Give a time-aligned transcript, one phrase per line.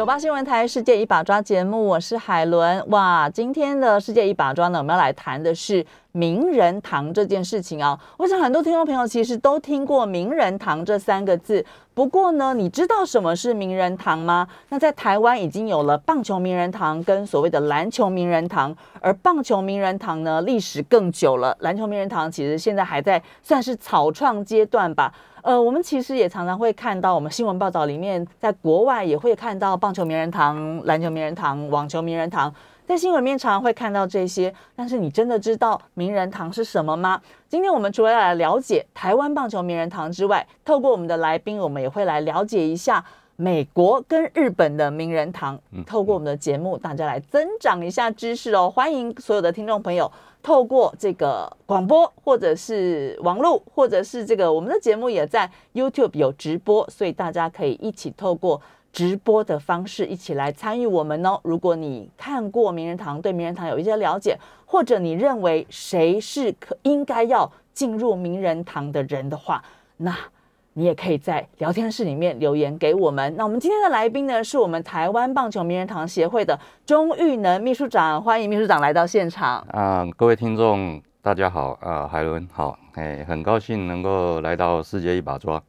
[0.00, 2.82] 九八新闻台《世界一把抓》节目，我是海伦。
[2.88, 8.00] 哇，今天的《世界一把抓》呢，我们要来谈的是名人堂这件事情啊。
[8.16, 11.62] 我想很多听众朋友其实都听过“名人堂”这三个字，
[11.92, 14.48] 不过呢，你知道什么是名人堂吗？
[14.70, 25.12] 那在台湾已经有了棒球名人堂跟所谓的篮球名人堂，而棒球名人堂呢，历史更久了，篮球名人堂其实现在还在算是草创阶段吧。
[25.42, 32.54] 呃，我们其实也常常会看到，我们新闻报道里面，在国外也会看到棒球名人堂、篮球名人堂、网球名人堂，
[32.86, 34.52] 在新闻里面常常会看到这些。
[34.76, 37.20] 但是你真的知道名人堂是什么吗？
[37.48, 43.04] 今天我们除了要来了解台湾棒球名人堂之外，透过我们的来宾，我们也会来了解一下
[43.40, 45.58] 美国跟日本的名人堂。
[45.86, 48.70] 透过我们的节目，大家来增长一下知识哦。
[48.70, 50.12] 欢迎所有的听众朋友。
[50.42, 58.60] 透过这个广播，或者是网络，或者是这个我们的节目也在 YouTube 有直播，所以大家可以一起透过
[58.92, 61.40] 直播的方式一起来参与我们哦。
[61.42, 69.64] 如果你看过名人堂，对名人堂有一些了解，或者你认为谁是可应该要进入名人堂的人的话，
[69.96, 70.14] 那。
[70.74, 73.34] 你也可以在聊天室里面留言给我们。
[73.36, 79.58] 那我们今天的来宾呢，是我们台湾棒球名人堂协会的钟玉能秘书长，欢迎秘书长来到现场。
[79.72, 85.60] 啊，各位听众，大家好啊，海伦好，哎，很高兴能够来到世界一把抓。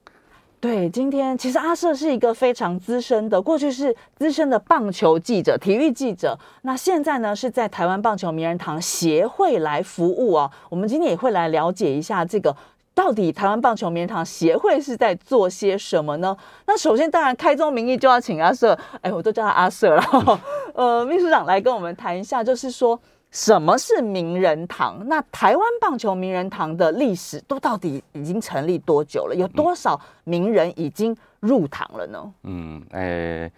[0.60, 10.52] 对，今天其实阿瑟是一个非常资深的，过去是资深的棒球记者、体育记者，那现在呢是在台湾棒球名人堂协会来服务哦。
[10.70, 12.56] 我们今天也会来了解一下这个。
[13.02, 16.38] 到底台湾棒球名人堂协会是在做些什么呢？
[16.68, 20.40] 那首先，当然开宗明义就要请阿瑟，哎，我都叫他阿瑟了。
[20.76, 22.98] 呃，秘书长来跟我们谈一下，就是说
[23.32, 25.02] 什么是名人堂？
[25.08, 29.34] 那台湾棒球名人堂的历史都到底已经成立多久了？
[29.34, 32.32] 有多少名人已经入堂了呢？
[32.44, 33.52] 嗯，哎，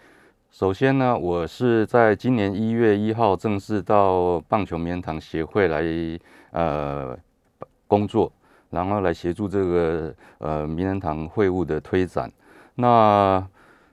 [0.52, 5.84] 首先呢，我是在今年一月一号正式到棒球名人堂协会来
[6.52, 7.14] 呃
[7.88, 8.31] 工作。
[8.74, 12.30] 然后来协助这个呃名人堂会务的推展，
[12.74, 13.46] 那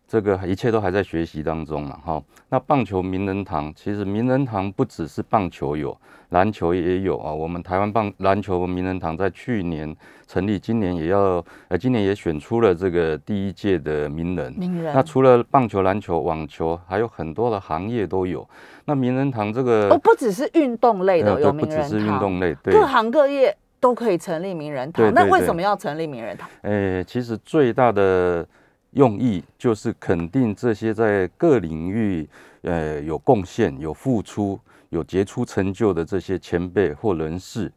[0.09, 2.23] 这个一切都还在学习当中嘛哈。
[2.49, 5.97] 那棒球名人堂其实名人堂不只是棒球有，
[6.31, 7.31] 篮球也有啊。
[7.33, 9.95] 我们台湾棒篮球名人堂在去年
[10.27, 14.53] 成立，今年也要呃今年也选出了这个第一届的名人。
[14.55, 14.93] 名人。
[14.95, 18.49] 那除了棒球、篮球、网球，还有很多的行业都有。
[18.87, 23.57] 那名人堂这个哦，不只是运动类的，有名人堂，不只是运动类，对，各行各业。
[23.81, 26.49] 都可以成立名人堂，对对对，那为什么要成立名人堂？
[26.63, 28.47] 诶，其实最大的
[28.91, 32.29] 用意就是肯定这些在各领域
[32.61, 34.61] 呃有贡献、有付出、
[34.91, 37.73] 有杰出成就的这些前辈或人士。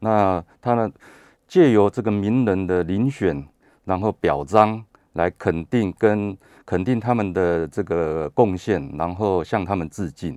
[0.00, 0.90] 那他呢，
[1.46, 3.46] 借由这个名人的遴选，
[3.84, 6.36] 然后表彰来肯定跟
[6.66, 10.36] 肯定他们的这个贡献，然后向他们致敬。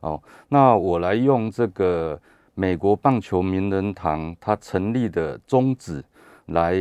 [0.00, 2.20] 哦，那我来用这个。
[2.58, 6.02] 美国棒球名人堂它成立的宗旨
[6.46, 6.74] 来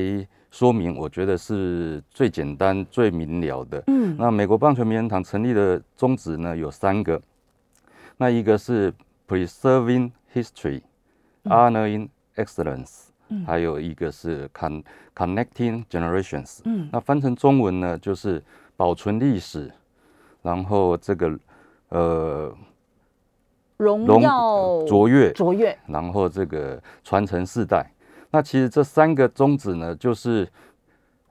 [0.49, 3.83] 说明，我觉得是最简单、最明了的。
[3.87, 7.21] 嗯，那美国棒球名人堂成立的宗旨呢，有三个，
[8.15, 8.93] 那一个是
[9.27, 10.81] preserving history,
[11.43, 12.07] honoring
[12.37, 13.07] excellence，
[13.45, 14.81] 还有一个是 con
[15.13, 16.61] connecting generations。
[16.63, 18.41] 嗯，那翻成中文呢，就是
[18.77, 19.69] 保存历史，
[20.41, 21.37] 然后这个
[21.89, 22.55] 呃。
[23.77, 27.85] 荣耀卓越，卓越，然后这个传承世代。
[28.31, 30.47] 那其实这三个宗旨呢，就是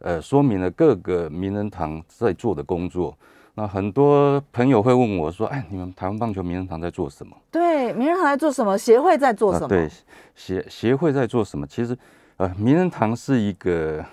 [0.00, 3.16] 呃，说明了各个名人堂在做的工作。
[3.56, 8.76] 那很多朋友会问我说：“哎，你们台湾棒球名人堂在做什么？”对，名人堂在做什么？
[8.76, 9.68] 协会在做什么？
[9.68, 9.88] 对，
[10.34, 11.64] 协协会在做什么？
[11.66, 11.96] 其实，
[12.36, 14.04] 呃，名人堂是一个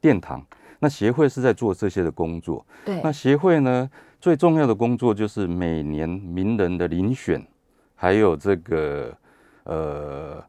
[0.00, 0.44] 殿堂，
[0.82, 2.66] 那协会是在做这些的工作。
[2.84, 3.88] 对，那协会呢？
[4.20, 7.44] 最重要的工作就是每年名人的遴选，
[7.96, 9.12] 还有这个
[9.64, 10.44] 呃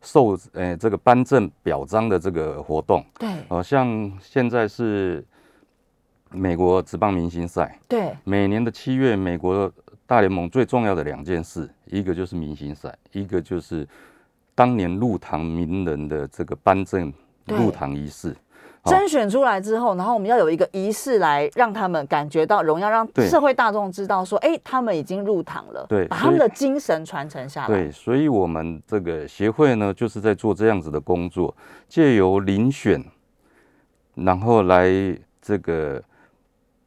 [0.00, 3.04] 授呃这个颁证表彰的这个活动。
[3.18, 5.22] 对，好、呃、像现在是
[6.30, 7.78] 美国职棒明星赛。
[7.86, 9.70] 对，每年的七月，美国
[10.06, 13.86] 大联盟最重要的两件事，一个就是明星赛，一个就是
[14.54, 17.12] 当年入堂名人的这个颁证
[17.46, 18.34] 入堂仪式。
[18.84, 27.66] 甄选出来之后，然后我们要有一个仪式来让他们感觉到荣耀，让社会大众知道说，哎，他们已经入堂了，对，把他们的精神传承下来。
[27.66, 31.54] 对，所以我们这个协会呢，就是在做这样子的工作，
[31.88, 33.04] 借由遴选，
[34.14, 34.88] 然后来
[35.42, 36.02] 这个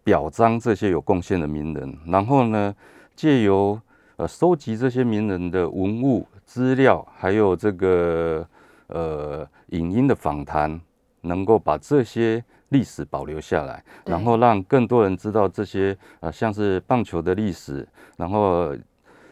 [0.03, 2.73] 表彰这些有贡献的名人，然后呢，
[3.15, 3.79] 借由
[4.15, 8.45] 呃收集这些名人的文物资料，还有这个
[8.87, 10.79] 呃影音的访谈，
[11.21, 17.87] 能够把这些历史保留下来，然后让更多人知道这些呃像是棒球的历史，
[18.17, 18.75] 然后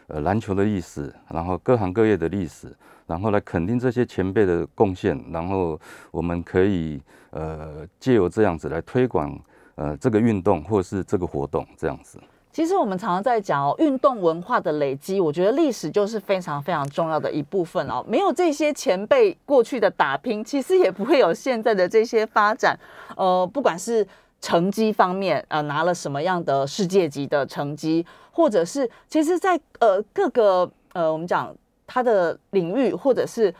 [0.06, 2.74] 呃篮球的历史，然后各行各业的历史，
[3.06, 5.78] 然后来肯定这些前辈的贡献，然后
[6.10, 7.00] 我们可以
[7.30, 9.38] 呃借由这样子来推广。
[9.76, 12.20] 呃，这个运动或是这个活动这样子，
[12.52, 18.04] 其实我们常常在讲哦，运动文化的累积，我觉得历史就是非常非常重要的一部分哦。
[18.08, 22.78] 没有这些前辈过去的打拼，其实也不会有现在的这些发展。
[23.16, 24.06] 呃，不管是
[24.40, 31.54] 成绩方面，呃，拿了什么样的世界级的成绩，或者是其实在呃各个呃我们讲
[31.86, 33.54] 他的领域或者是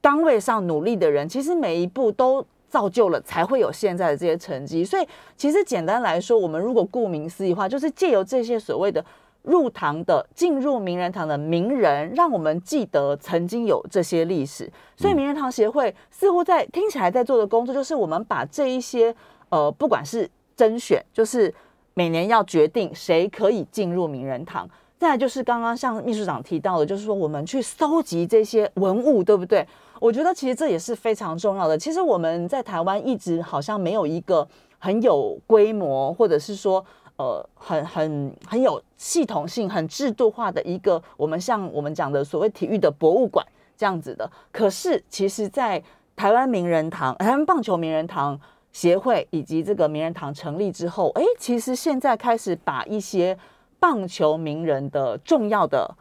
[0.00, 2.44] 岗位上努力的人，其实每一步都。
[2.74, 5.06] 造就了才会有现在的这些成绩，所以
[5.36, 9.04] 其实简单来说，我们如果顾名思义的话，就是借由这些所谓的
[9.42, 14.68] 入堂的进入名人堂的名人，让我们记得曾经有这些历史。
[14.96, 19.14] 所以名人堂协会似乎在听起来在做的工作，就是我们把这一些
[19.50, 21.54] 呃，不管是甄选，就是
[21.94, 24.68] 每年要决定谁可以进入名人堂，
[24.98, 29.64] 再来就是刚刚像秘书长提到的，就是说我们去搜集这些文物，对不对？
[30.00, 31.78] 我觉得其实这也是非常重要的。
[31.78, 34.46] 其实我们在台湾一直好像没有一个
[34.78, 36.84] 很有规模，或者是说
[37.16, 43.46] 呃很很很有系统性、很制度化的一个我们像我们讲的所谓体育的博物馆
[43.76, 44.30] 这样子的。
[44.52, 45.82] 可是其实，在
[46.16, 48.38] 台湾名人堂、台湾棒球名人堂
[48.72, 53.38] 协会以及这个名人堂成立之后，哎，其实现在开始把一些
[53.78, 55.96] 棒球名人的重要的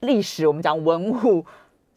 [0.00, 1.44] 历史，我们讲文物。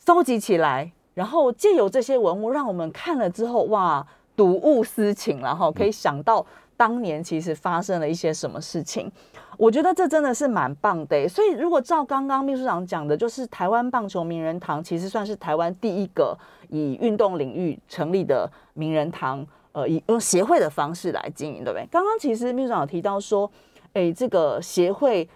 [0.07, 4.07] 收集起来，然后借由这些文物，让我们看了之后，哇，
[4.37, 6.45] 睹物思情，然后可以想到
[6.77, 9.11] 当年其实发生了一些什么事情。
[9.57, 11.27] 我觉得这真的是蛮棒的。
[11.27, 16.33] 所以，如果照刚刚秘书长讲的，就是台湾棒球名人堂其实算是台湾第一个
[16.69, 21.85] 以运动领域成立的名人堂，呃，以用协会的方式来经营，对不对？
[21.91, 23.51] 刚刚其实秘书长有提到说，
[23.91, 25.27] 哎，这个协会。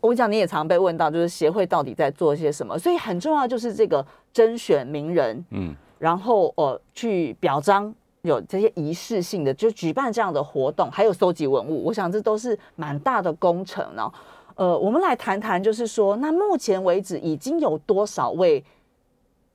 [0.00, 2.78] 我讲你也常被问到，就是协会到底在做些什么？
[2.78, 7.92] 所以很重要就是这个甄选名人，嗯，然后呃去表彰
[8.22, 14.10] 有这些仪式性的，就举办这样的活动，还有搜集文物，我想这都是蛮大的工程呢。
[14.54, 18.62] 呃，我们来谈谈，就是说，那目前为止已经有多少位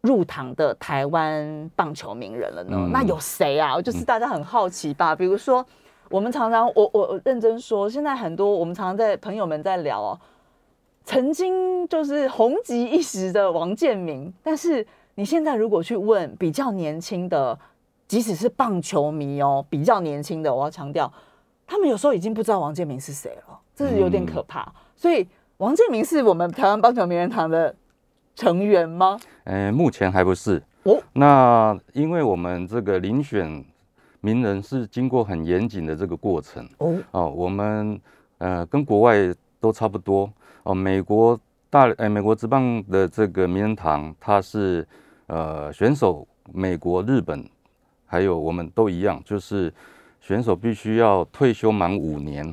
[0.02, 2.76] 入堂的台湾棒球名人了呢？
[2.76, 3.82] 嗯、那有谁啊？
[3.82, 5.66] 就是大家很好奇吧，嗯、比如说。
[6.16, 10.18] 我们常常，我我认真说，现在很多我们常常在朋友们在聊哦，
[11.04, 17.60] 曾经就是红极一时的王建民，但是你现在如果去问比较年轻的，
[18.08, 21.12] 即使是棒球迷哦，比较年轻的，我要强调，
[21.68, 24.72] 他们有时候已经不知道王建民是谁了，这是有点可怕。
[24.96, 25.28] 所以
[25.58, 27.76] 王建民是我们台湾棒球名人堂的
[28.38, 29.20] 成员吗？
[29.44, 30.98] 呃，目前还不是哦。
[31.12, 33.66] 那因为我们这个遴选。
[34.26, 36.68] 名人是经过很严谨的这个过程。
[36.80, 38.02] 哦，哦，我们
[38.40, 39.14] 呃跟国外
[39.60, 40.28] 都差不多。
[40.64, 40.74] 哦。
[40.74, 41.40] 美国
[41.70, 44.88] 大呃美国职棒的这个名人堂，它是
[45.28, 47.48] 呃选手，美国、日本
[48.08, 49.72] 还有我们都一样，就是
[50.20, 52.44] 选手必须要退休满五年，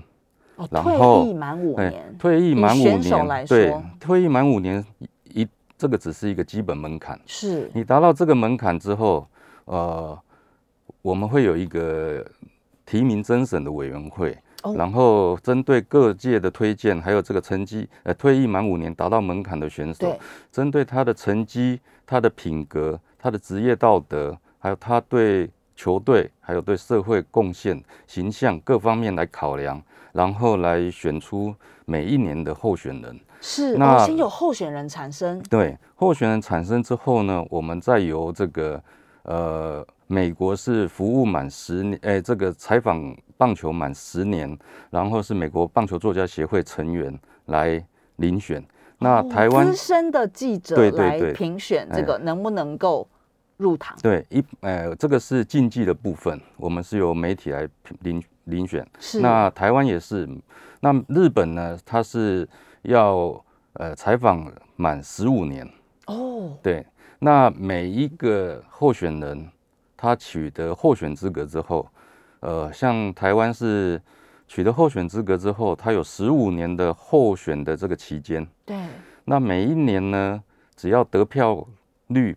[0.56, 4.84] 哦，然后退役满五年，退役满五年，对，退役满五年
[5.24, 7.70] 一这个只是一个基本门槛，是。
[7.72, 9.26] 你达到这个门槛之后，
[9.64, 10.18] 呃。
[11.02, 12.24] 我们会有一个
[12.86, 14.38] 提名甄审的委员会，
[14.76, 20.16] 然后针对各界的推荐，还有这个成绩，呃，退役满五年达到门槛的选手，
[20.52, 29.82] 针对他的成绩、他的品格、他的职业道德，还有他对球队、还有对社会贡献、形象各方面来考量，
[30.12, 31.52] 然后来选出
[31.84, 33.18] 每一年的候选人。
[33.40, 35.42] 是，那先有候选人产生。
[35.50, 38.80] 对，候选人产生之后呢，我们再由这个
[39.24, 39.84] 呃。
[40.12, 44.58] 美国是服务满十年，哎，这个采访棒球满十年，
[44.90, 47.82] 然后是美国棒球作家协会成员来
[48.18, 48.62] 遴选。
[48.98, 53.08] 那台湾资深的记者来评选这个能不能够
[53.56, 53.96] 入堂？
[54.02, 57.66] 对，一，呃，这个是竞技的部分，我们是由媒体来
[58.04, 58.86] 遴遴选。
[59.00, 59.18] 是。
[59.18, 60.28] 那台湾也是，
[60.80, 61.78] 那日本呢？
[61.86, 62.46] 他是
[62.82, 63.42] 要
[63.72, 65.66] 呃采访满十五年。
[66.04, 66.54] 哦。
[66.62, 66.84] 对，
[67.18, 69.48] 那每一个候选人。
[70.02, 71.88] 他取得候选资格之后，
[72.40, 74.02] 呃，像台湾是
[74.48, 78.44] 取得候选资格之后，他有十五年的候选的这个期间。
[78.66, 78.76] 对。
[79.24, 80.42] 那每一年呢，
[80.74, 81.64] 只要得票
[82.08, 82.36] 率，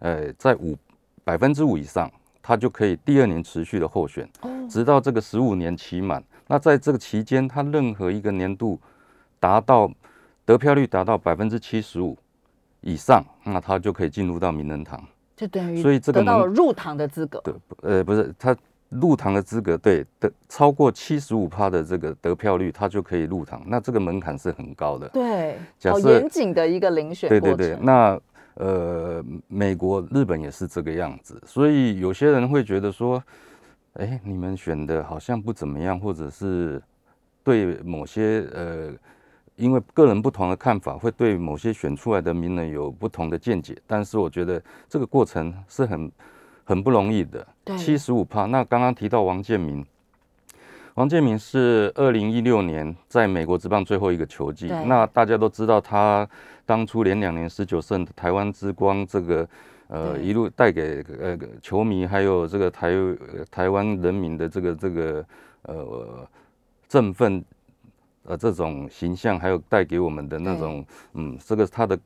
[0.00, 0.76] 呃，在五
[1.22, 2.10] 百分之五以上，
[2.42, 4.28] 他就可以第二年持续的候选。
[4.40, 4.50] 哦。
[4.68, 6.20] 直到这个十五年期满。
[6.48, 8.80] 那在这个期间，他任何一个年度
[9.38, 9.88] 达到
[10.44, 12.18] 得票率达到百分之七十五
[12.80, 15.00] 以上，那他就可以进入到名人堂，
[15.36, 17.40] 就等于所以这个得到了入堂的资格。
[17.44, 18.56] 对，呃，不是他。
[18.90, 23.60] 入堂的资格，对的，超过七十五趴的这个得票率，他就可以入堂。
[23.66, 25.58] 那这个门槛是很高的，对，
[25.90, 27.28] 好严谨的一个遴选。
[27.28, 28.20] 对对对，那
[28.54, 33.20] 呃，美国、日本也是这个样子，所以有些人会觉得说，
[33.94, 36.80] 哎，你们选的好像不怎么样，或者是
[37.42, 38.92] 对某些呃，
[39.56, 43.76] 因为个人不同的看法，会对某些选出来的名人有不同的见解。
[43.86, 46.10] 但是我觉得这个过程是很。
[46.66, 47.46] 很不容易的，
[47.76, 48.46] 七十五趴。
[48.46, 49.84] 那刚刚提到王建民，
[50.94, 54.68] 王建民是二零一六年在美国职棒最后一个球季。
[54.86, 56.26] 那大家都知道，他
[56.64, 59.46] 当初连两年十九胜的台湾之光，这个
[59.88, 62.94] 呃一路带给呃球迷还有这个台
[63.50, 65.26] 台湾人民的这个这个
[65.64, 66.26] 呃
[66.88, 67.44] 振奋
[68.24, 71.98] 呃这种形象，还有带给我们的那种嗯，这个他的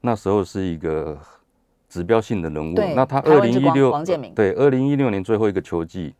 [0.00, 1.18] 那时候是一个。
[1.88, 3.92] 指标性的人物，那他二零一六
[4.34, 6.12] 对二零一六年最后一个球季，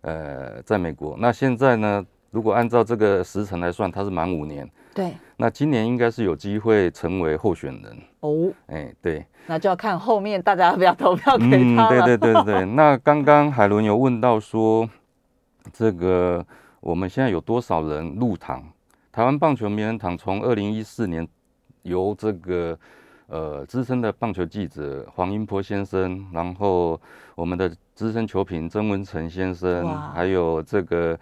[0.00, 1.16] 呃，在美国。
[1.16, 4.68] 那现在呢，如果按照这个时辰来算，他是满五年。
[4.92, 8.52] 对，那今年应该是有机会成为候选人哦。
[8.66, 12.04] 哎，对，那就要看后面大家要不要投票给他了。
[12.04, 12.64] 嗯，对对对对。
[12.74, 14.86] 那刚刚海伦有问到说，
[15.72, 16.44] 这个
[16.82, 18.62] 我们现在有多少人入堂？
[19.10, 21.26] 台湾棒球名人堂从二零一四年
[21.82, 22.78] 由这个。
[23.28, 27.00] 呃，资深的棒球记者黄英波先生，然后
[27.34, 31.18] 我们的资深球评曾文成先生，还有这个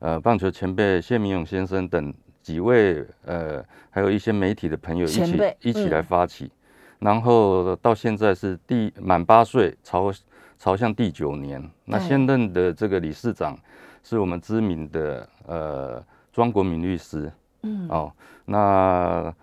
[0.00, 6.50] 呃棒球前辈谢明勇先生等几位呃，还有一些媒体的朋友一起一起来发起，
[6.98, 10.12] 然后到现在是第满八岁，朝
[10.58, 11.62] 朝向第九年。
[11.86, 13.58] 那现任的这个理事长
[14.04, 17.32] 是我们知名的呃庄国敏律师，
[17.62, 18.12] 嗯，哦，
[18.44, 19.34] 那。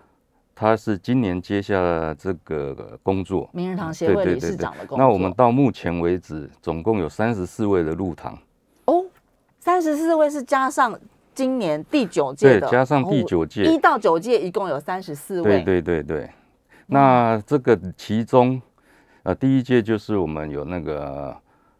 [0.54, 4.98] 他是今年接下了这个工作，名人堂协会理事长的工作。
[4.98, 8.38] 那我们到目前为止，总共有三十四位的入堂。
[8.84, 9.04] 哦，
[9.58, 10.96] 三十四位是加上
[11.34, 15.64] 今年第九届的，对，加上第九届，一到九届一共有三十四位。
[15.64, 16.30] 对对对对。
[16.86, 18.60] 那这个其中，
[19.24, 21.36] 呃，第一届就是我们有那个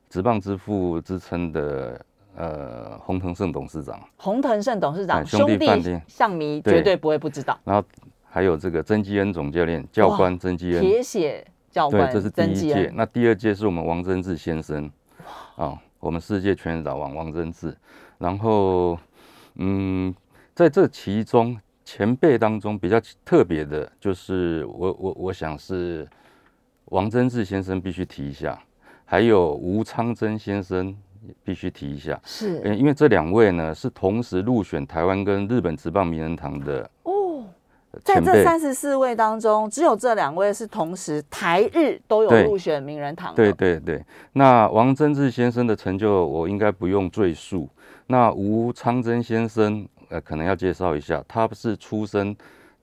[0.08, 2.04] 职棒之父之称的
[2.36, 4.00] 呃洪腾盛董事长。
[4.16, 5.66] 洪腾盛董事长，兄弟
[6.06, 7.58] 象迷绝对不会不知道。
[7.64, 7.86] 然后。
[8.34, 12.90] 还有这个曾基恩总教练、教官曾基恩，铁血教官，对，这是第一届。
[12.94, 14.90] 那第二届是我们王贞治先生，
[15.54, 17.76] 啊、哦，我们世界拳老王王贞治。
[18.16, 18.98] 然后，
[19.56, 20.14] 嗯，
[20.54, 26.08] 在这其中前辈当中比较特别的，就是我我我想是
[26.86, 28.58] 王贞治先生必须提一下，
[29.04, 30.96] 还有吴昌珍先生
[31.44, 37.44] 必须提一下，是，因为这两位呢是同时入选台湾跟日本职棒名人堂的哦。
[38.04, 43.34] 在这三十四位当中，只有这两位是同时台日都有入选名人堂。
[43.34, 44.02] 对对对，
[44.32, 47.68] 那王贞治先生的成就我应该不用赘述。
[48.06, 52.34] 那吴昌珍先生，呃，可能要介绍一下，他是出生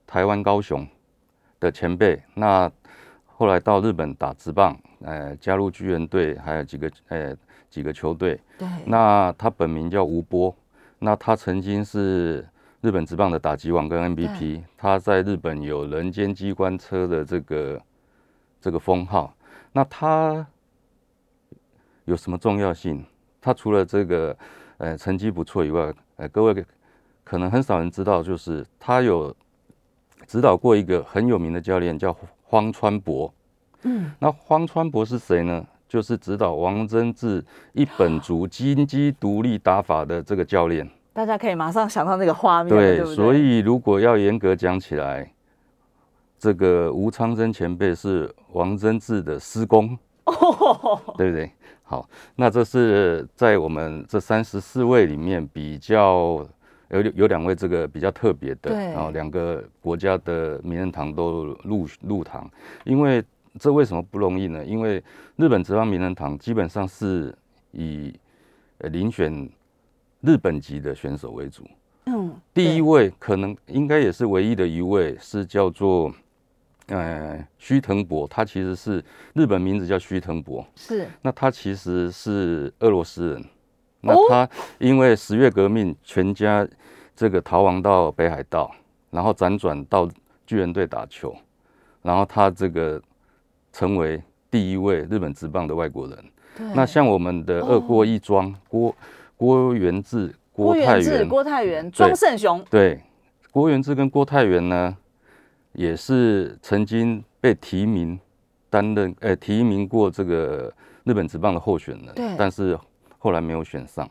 [0.06, 0.86] 台湾高雄
[1.58, 2.70] 的前辈，那
[3.26, 7.36] 后来到日本打职棒，呃，加入巨人队，还有几个呃
[7.70, 8.38] 几个球队。
[8.58, 8.68] 对。
[8.84, 10.54] 那他本名叫吴波，
[10.98, 12.46] 那他曾经是。
[12.82, 17.82] 日本职棒的打击王跟 MVP，他在日本有人间机关车的这个
[18.58, 19.34] 这个封号。
[19.70, 20.46] 那他
[22.06, 23.04] 有什么重要性？
[23.38, 24.34] 他除了这个
[24.78, 26.64] 呃成绩不错以外，呃各位
[27.22, 29.36] 可能很少人知道，就是他有
[30.26, 33.30] 指导过一个很有名的教练，叫荒川博。
[33.82, 35.66] 嗯，那荒川博是谁呢？
[35.90, 40.88] 就是指导王贞治一本 足金鸡独立打法的这个教练。
[41.12, 45.28] 大家可以马上想到那个画面，对，对对，所以如果要严格讲起来，
[46.38, 51.50] 这个吴昌珍前辈是王贞治的师公， 哦，对不对？
[51.82, 56.46] 好，那这是在我们这三十四位里面比较
[56.90, 62.48] 有有两位这个比较特别的，然后两个国家的名人堂都入入堂，
[62.84, 63.20] 因为
[63.58, 64.64] 这为什么不容易呢？
[64.64, 65.02] 因为
[65.36, 67.36] 日本职棒名人堂基本上是
[67.72, 68.14] 以
[68.78, 69.50] 呃遴选。
[70.22, 71.66] 日本籍的选手为主，
[72.04, 76.12] 嗯，第一位可能应该也是唯一的一位是叫做，
[76.88, 79.02] 呃，须藤博，他其实是
[79.32, 83.44] 日本名字叫须藤博，是，那他其实是俄罗斯人，
[84.02, 84.46] 那他
[84.78, 86.68] 因为十月革命，全家
[87.16, 88.70] 这个逃亡到北海道，
[89.08, 90.06] 然后辗转到
[90.46, 91.34] 巨人队打球，
[92.02, 93.00] 然后他这个
[93.72, 96.24] 成为第一位日本职棒的外国人，
[96.74, 98.94] 那像我们的二郭一庄郭。
[99.40, 102.62] 郭元志、郭元志、郭泰元、庄胜雄。
[102.68, 103.00] 对，
[103.50, 104.94] 郭元志跟郭泰元呢，
[105.72, 108.20] 也是曾经被提名
[108.68, 110.70] 担任，呃，提名过这个
[111.04, 112.78] 日本职棒的候选人，但是
[113.16, 114.06] 后来没有选上。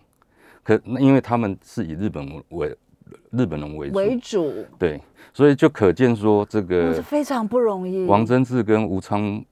[0.64, 2.76] 可那因为他们是以日本为
[3.32, 5.02] 日本人为主，为主，对，
[5.34, 8.06] 所以就可见说这个非常不容易。
[8.06, 9.44] 王贞治跟吴昌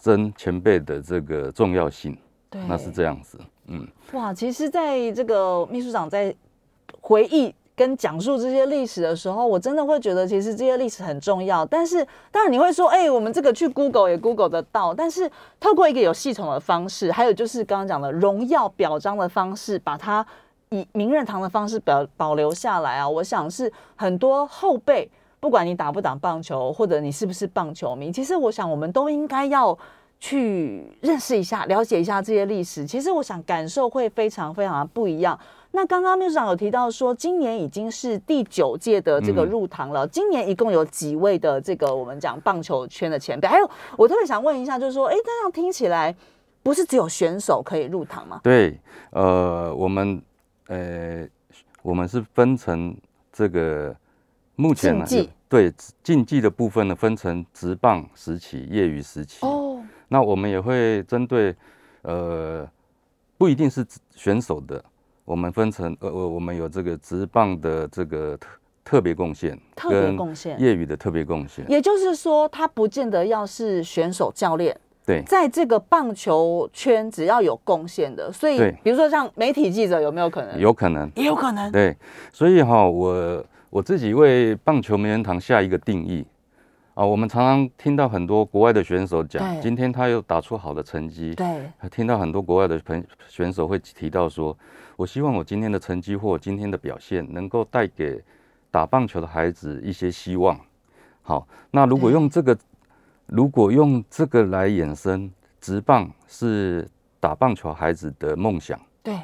[0.00, 2.16] 珍前辈的这个重要性，
[2.48, 6.34] 对，那是这样子，嗯，哇，其实在这个秘书长在
[7.00, 11.66] 回忆跟讲述这些历史的时候，我真的会觉得其实这些历史很重要。
[11.66, 15.30] 但是当然你会说，哎、欸，我们这个去 Google 也 Google 得到，但是
[15.60, 20.26] 透过一个有系统的方式，还有就是刚刚讲的荣耀表彰的方式，把它。
[20.76, 25.08] 以名人堂的方式保保留下来啊，我想是很多后辈，
[25.40, 29.76] 不管你打不打棒球，或者你是不是棒球迷，其实我想我们都应该要
[30.18, 32.86] 去认识一下、了解一下这些历史。
[32.86, 35.38] 其实我想感受会非常非常不一样。
[35.72, 40.06] 那刚刚秘书长有提到说，今年已经是第九届的这个入堂了。
[40.06, 43.46] 嗯、今年一共有几位的这个我们讲棒球圈的前辈？
[43.46, 46.16] 还有我特别想问一下，就是说，哎，这样听起来
[46.62, 48.40] 不是只有选手可以入堂吗？
[48.42, 48.80] 对，
[49.10, 50.22] 呃，我们。
[50.68, 51.26] 呃，
[51.82, 52.96] 我们是分成
[53.32, 53.94] 这个
[54.56, 55.04] 目前呢，
[55.48, 59.46] 对竞技的部分呢，分成职棒时期、业余时期。
[59.46, 61.54] 哦，那我们也会针对
[62.02, 62.68] 呃，
[63.38, 64.84] 不一定是选手的，
[65.24, 68.48] 我们分成呃，我们有这个职棒的这个特
[68.84, 71.68] 特别贡献，特别贡献，业余的特别贡献。
[71.68, 74.76] 也就是说，他不见得要是选手、教练。
[75.06, 80.58] 对，在这个棒球圈，只要有贡献的，所以比如说像媒体记者，有没有可能？
[80.58, 81.70] 有可能，也有可能。
[81.70, 81.96] 对，
[82.32, 86.26] 所以哈，我我自己为棒球名人堂下一个定义
[86.94, 94.58] 啊，我们常常听到很多国外的选手讲，今天他又打出好的成绩，对，听到很多国外的朋选手会提到说，
[94.96, 98.20] 我希望我今天的成绩或我今天的表现，能够带给
[98.72, 100.58] 打棒球的孩子一些希望。
[101.22, 102.58] 好，那如果用这个。
[103.26, 108.80] 如果用这个来衍生，直棒是打棒球孩子的梦想。
[109.02, 109.18] 对。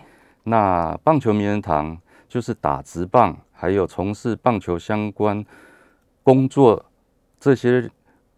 [0.45, 1.97] 那棒球名人堂
[2.29, 5.45] 就是打直棒，还有从事棒球相关
[6.25, 6.85] 工作
[7.39, 7.89] 这些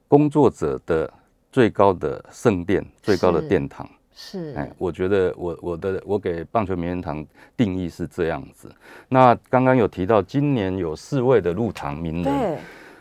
[0.07, 1.11] 工作者的
[1.51, 3.89] 最高的圣殿，最高的殿堂。
[4.13, 4.53] 是。
[4.55, 8.71] 哎，我觉得我我的我给棒球名人堂定义是这样子。
[9.09, 12.59] 那刚刚有提到今年有四位的入堂名人，对。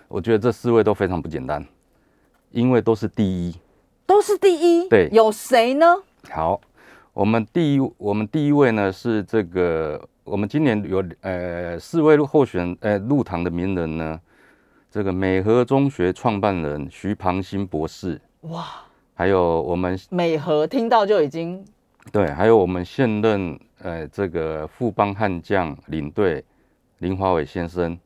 [0.08, 1.66] 我觉得这四位都非常不简单。
[2.54, 3.56] 因为都是第一，
[4.06, 4.88] 都是第一。
[4.88, 5.86] 对，有谁呢？
[6.30, 6.62] 好，
[7.12, 14.20] 我们第一，我们第一位呢是这个，我们今年有呃四位候选呃入堂的名人呢，
[14.92, 18.22] 这个美和中学创办人徐庞新博士。
[18.42, 18.66] 哇，
[19.16, 21.66] 还有我们美和听到就已经
[22.12, 26.46] 对，还有我们现任呃这个富邦悍将领队
[27.00, 27.98] 林华伟先生，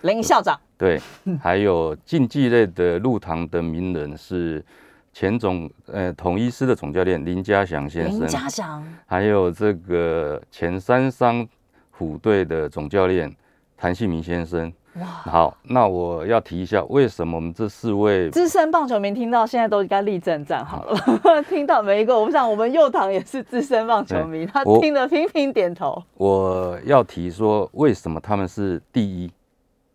[0.00, 0.58] 林校长。
[0.80, 0.98] 对，
[1.38, 4.64] 还有竞技类的入堂的名人是
[5.12, 11.46] 前总呃统一狮的总教练林家祥先生，林家祥，还有这个前三商
[11.90, 13.30] 虎队的总教练
[13.76, 14.72] 谭信明先生。
[14.94, 26.02] 哇，好，那我要提一下，为什么我们这四位资深棒球迷听到现在都应该立正站好了， 听到每一个，我想我们右堂也是资深棒球迷，他听得频频点头。
[26.14, 29.30] 我要提说，为什么他们是第一？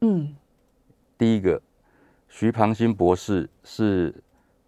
[0.02, 0.36] 嗯。
[1.18, 1.62] 第一个，
[2.28, 4.14] 徐庞新博士是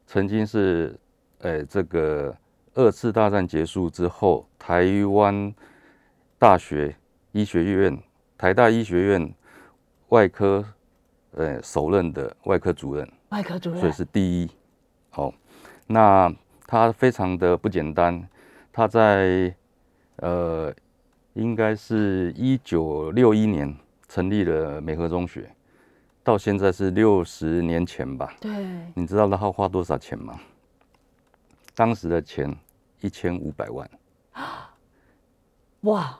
[0.05, 0.97] 曾经是，
[1.39, 2.35] 呃、欸，这个
[2.73, 5.53] 二次大战结束之后，台湾
[6.39, 6.95] 大学
[7.33, 8.01] 医学院、
[8.37, 9.33] 台大医学院
[10.09, 10.63] 外科，
[11.31, 14.49] 呃、欸，首任的外科主任，外科主任，所以是第一。
[15.09, 15.33] 好，
[15.85, 16.33] 那
[16.65, 18.25] 他非常的不简单，
[18.71, 19.53] 他在
[20.17, 20.73] 呃，
[21.33, 23.75] 应该是一九六一年
[24.07, 25.51] 成立了美和中学。
[26.27, 28.35] 到现在是六十年前吧？
[28.41, 28.51] 对，
[28.93, 30.37] 你知道他花多少钱吗？
[31.73, 32.53] 当时的钱
[32.99, 33.89] 一千五百万。
[35.83, 36.19] 哇！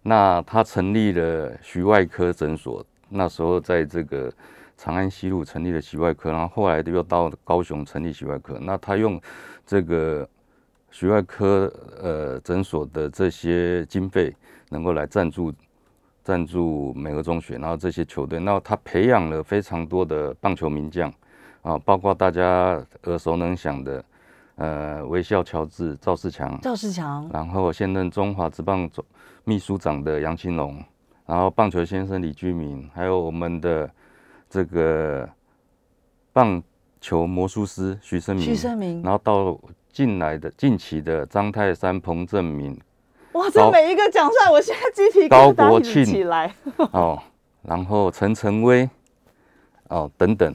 [0.00, 4.32] 那他成立了徐外科诊所，那时候在这个
[4.76, 8.60] 长安西路成立了徐外科，然后后来又到高雄成立徐外科。
[8.60, 9.20] 那他用
[9.66, 10.28] 这个
[10.92, 11.66] 徐外科
[12.00, 14.32] 呃诊所的这些经费，
[14.68, 15.52] 能够来赞助。
[16.28, 21.10] 赞助美和中学，然后这些球队，那他培养了非常多的棒球名将
[21.62, 24.04] 啊，包括大家耳熟能详的
[24.56, 29.02] 呃，微笑乔治、赵世强、赵世强，然后现任中华职棒总
[29.44, 30.84] 秘书长的杨清龙，
[31.24, 33.90] 然后棒球先生李居明，还有我们的
[34.50, 35.26] 这个
[36.34, 36.62] 棒
[37.00, 39.58] 球魔术师徐生明，徐生明，然后到
[39.90, 42.78] 近来的近期的张泰山、彭政闵。
[43.32, 46.52] 哇，这每一个讲出来，我现在鸡皮疙瘩一起来。
[46.92, 47.22] 哦，
[47.62, 48.88] 然后陈晨威，
[49.88, 50.52] 哦等等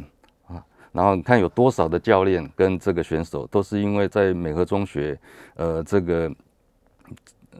[0.47, 0.57] 啊，
[0.91, 5.17] 然后你看有多少的教练跟这个选手，都是因为在美和中学，
[5.55, 6.31] 呃，这个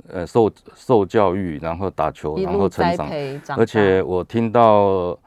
[0.10, 3.08] 呃受受教育，然后打球，然后成长。
[3.56, 5.17] 而且我听到，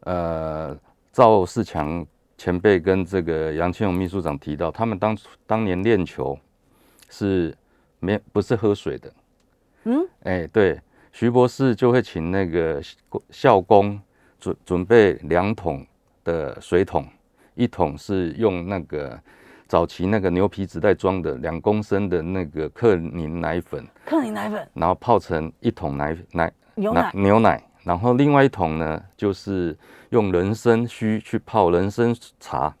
[0.00, 0.76] 呃，
[1.10, 6.38] 赵世强前辈跟这个杨庆勇秘书长提到，他们当初当年练球
[7.08, 7.56] 是。
[7.98, 9.12] 没不是喝水的，
[9.84, 10.80] 嗯，哎、欸，对，
[11.12, 12.80] 徐博士就会请那个
[13.30, 14.00] 校工
[14.38, 15.84] 准准备两桶
[16.22, 17.06] 的水桶，
[17.54, 19.18] 一桶是用那个
[19.66, 29.76] 早期那个牛皮纸袋装的两公升的那个克宁奶粉，克宁奶粉，然后泡成一桶奶奶牛奶牛奶，然后另外一桶呢，就是
[30.10, 32.74] 用人参须去泡人参茶，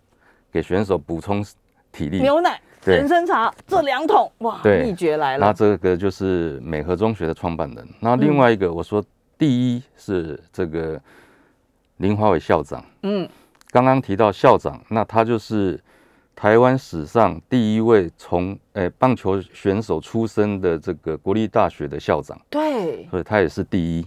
[0.52, 1.44] 给选手补充
[1.90, 2.60] 体力，牛奶。
[2.92, 5.46] 人参茶这两桶哇，秘诀来了。
[5.46, 7.88] 那这个就是美和中学的创办人。
[8.00, 9.04] 那另外一个，我说
[9.38, 11.00] 第一是这个
[11.98, 12.84] 林华伟校长。
[13.02, 13.28] 嗯，
[13.70, 15.80] 刚刚提到校长，那他就是
[16.34, 22.38] 台湾史上第一位从诶棒球选手出身的这个国立大学的校长。
[22.50, 24.06] 对，所以他也是第一。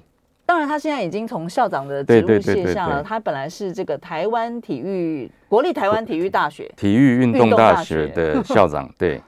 [0.50, 3.04] 当然，他现在已经从校长的职务卸下了。
[3.04, 8.92] 他本来是这个台湾体育国立台湾体育大学体育运动大学的 校长。
[8.98, 9.22] 对，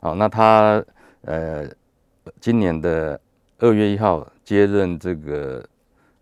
[0.00, 0.80] 好，那他
[1.22, 1.68] 呃，
[2.40, 3.20] 今年的
[3.58, 5.66] 二月一号接任这个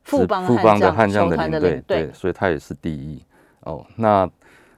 [0.04, 3.22] 富邦富邦的悍将的领队，对，所以他也是第一。
[3.60, 4.26] 哦，那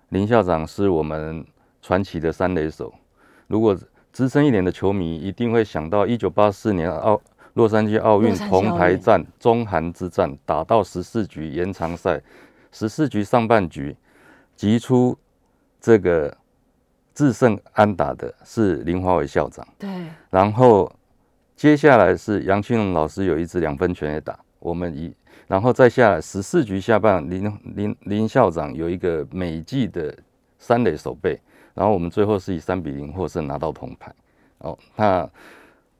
[0.09, 1.47] 林校长是我们
[1.81, 2.93] 传奇的三垒手。
[3.47, 3.79] 如果
[4.11, 7.21] 资深一点的球迷一定会想到一九八四年奥。
[7.59, 12.23] 洛杉矶奥运铜牌战，中韩之战打到十四局延长赛，
[12.71, 13.97] 十四局上半局
[14.55, 15.18] 击出
[15.81, 16.37] 这个
[17.12, 19.66] 制胜安打的是林华伟校长。
[19.77, 19.88] 对，
[20.31, 20.88] 然后
[21.57, 25.12] 接下来是杨庆龙老师有一支两分全垒打，我们以
[25.49, 30.16] 然后再下来十四局下半林林林校长有一个美记的
[30.61, 31.37] 三垒守备，
[31.75, 34.14] 然后我们最后是以三比零获胜拿到铜牌。
[34.59, 35.29] 哦，那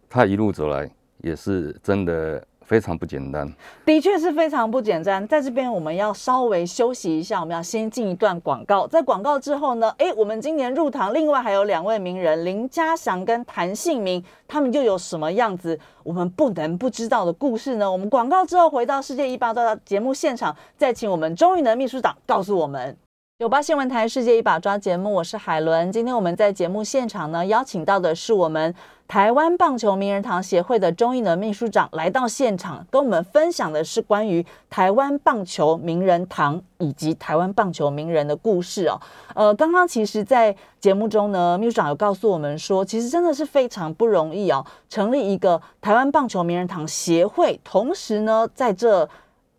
[0.09, 0.89] 他一路走来。
[1.23, 3.51] 也是真的非常不简单，
[3.87, 5.27] 的确是非常不简单。
[5.27, 8.87] 在这边我们要稍微休息一下，我们要先进一段广告。
[8.87, 17.91] 在广告之后呢，诶，我们今年入堂另外还有两位名人林嘉祥跟谭姓明，他们又有什么样子我们不能不知道的故事呢？
[17.91, 22.95] 我们广告之后回到世界一把抓的节目现场，再请我们钟宇能秘书长告诉我们。
[23.39, 25.93] 九八新闻台世界一把抓节目，我是海伦。
[25.93, 28.75] 今天我们在节目现场呢，邀请到的是我们
[29.09, 39.01] 台湾棒球名人堂协会的钟义能秘书长来到现场，跟我们分享的是关于台湾棒球名人堂以及台湾棒球名人的故事哦。
[39.35, 49.09] 呃，刚刚其实，在节目中呢，秘书长有告诉我们说，其实真的是非常不容易哦，成立一个台湾棒球名人堂协会，同时呢，在这。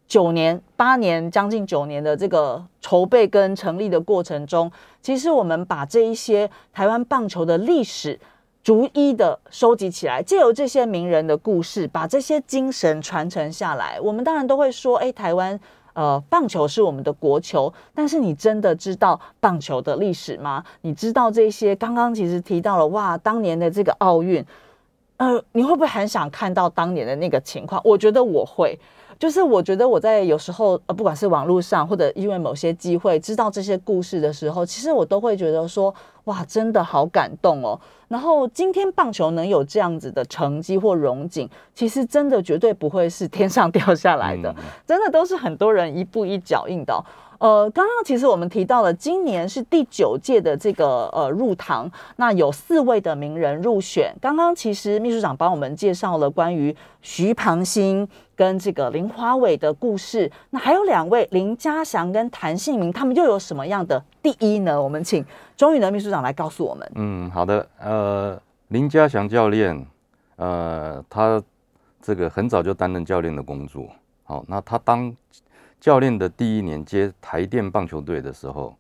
[0.08, 4.72] 九年、八年、将近九年的这个筹备跟成立的过程中，
[5.04, 8.20] 其实我们把这一些台湾棒球的历史
[8.70, 14.00] 逐一的收集起来，借由这些名人的故事，把这些精神传承下来。
[14.00, 15.60] 我们当然都会说，哎，台湾
[15.94, 20.64] 呃棒球是我们的国球，但是你真的知道棒球的历史吗？
[20.82, 21.76] 你知道这些？
[21.76, 24.46] 刚刚其实提到了，哇，当年的这个奥运，
[25.18, 27.82] 呃，你会不会很想看到当年的那个情况？
[27.84, 28.78] 我觉得我会。
[29.20, 37.78] 就是我觉得我在有时候呃，不管是网络上或者因为某些机会知道这些故事的时候，其实我都会觉得说，哇，真的好感动哦。
[38.08, 44.56] 然后今天棒球能有这样子的成绩或荣景，其实真的绝对不会是天上掉下来的，
[44.88, 47.04] 真的都是很多人一步一脚印的哦。
[47.40, 54.14] 呃，刚刚其实我们提到了，今年是第九届的这个呃入堂，那有四位的名人入选。
[54.22, 64.82] 刚刚其实秘书长帮我们介绍了关于徐庞欣跟这个林华伟的故事，那还有两位林嘉祥跟谭信明，他们又有什么样的第一呢？
[64.82, 65.26] 我们请
[65.56, 66.92] 钟宇的秘书长来告诉我们。
[66.96, 69.86] 嗯，好的，呃，林嘉祥教练，
[70.36, 71.42] 呃，他
[72.02, 73.88] 这个很早就担任教练的工作，
[74.26, 75.16] 好，那他当。
[75.80, 78.76] 教练的第一年接台电棒球队的时候，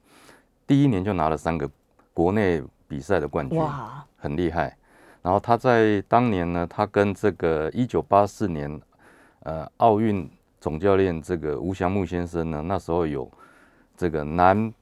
[0.68, 1.70] 第一年就拿了三个
[2.14, 4.76] 国内比赛的冠军，哇，很厉害。
[5.22, 8.82] 然后他在当年呢，他跟这个一九八四年
[9.44, 13.30] 呃奥运总教练这个吴祥木先生呢，那时候有
[13.96, 14.74] 这个南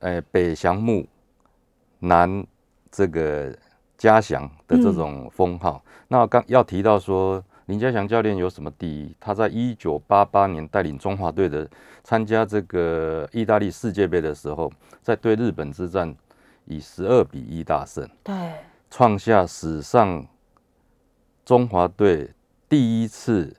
[0.00, 1.06] 呃北祥木
[1.98, 2.46] 南
[2.90, 3.56] 这个
[3.96, 5.82] 嘉祥的这种封号。
[5.86, 7.42] 嗯、那刚要提到说。
[7.70, 9.14] 林家祥教练有什么第一？
[9.20, 11.64] 他在一九八八年带领中华队的
[12.02, 16.12] 参加这个意大利世界杯的时候，在对日本之战
[16.64, 18.34] 以十二比一大胜，对，
[18.90, 20.26] 创下史上
[21.44, 22.28] 中华队
[22.68, 23.54] 第一次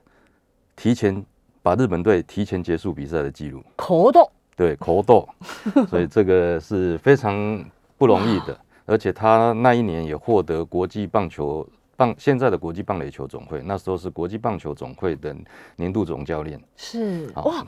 [0.76, 1.24] 提前
[1.62, 3.64] 把日本队提前结束比赛的记录。
[3.76, 5.26] 口斗，对，口斗，
[5.88, 7.64] 所以这个是非常
[7.96, 8.60] 不容易的。
[8.84, 11.66] 而且他那一年也获得国际棒球
[12.02, 15.32] 棒现在的国际棒垒球总会，那时候是国际棒球总会的
[15.76, 16.60] 年度总教练。
[16.76, 17.64] 是哇，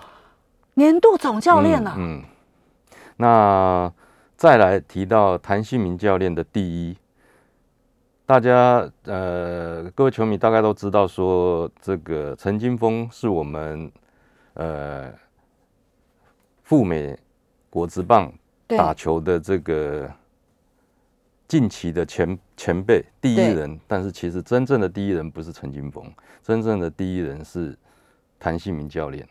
[0.74, 2.18] 年度总教练呐、啊嗯。
[2.18, 2.24] 嗯，
[3.16, 3.92] 那
[4.36, 6.96] 再来提到谭信明教练的第一，
[8.26, 13.92] 大家呃各位球迷大概都知道说，这个陈金峰是我们
[14.54, 15.12] 呃
[16.64, 17.16] 赴美
[17.70, 18.32] 国职棒
[18.66, 20.10] 打球的这个。
[21.54, 26.12] 近期的前前辈第一人，但是其实真正的第一人不是陈金峰，
[26.42, 27.78] 真正的第一人是
[28.40, 29.24] 谭信明教练。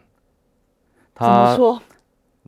[1.14, 1.82] 他说？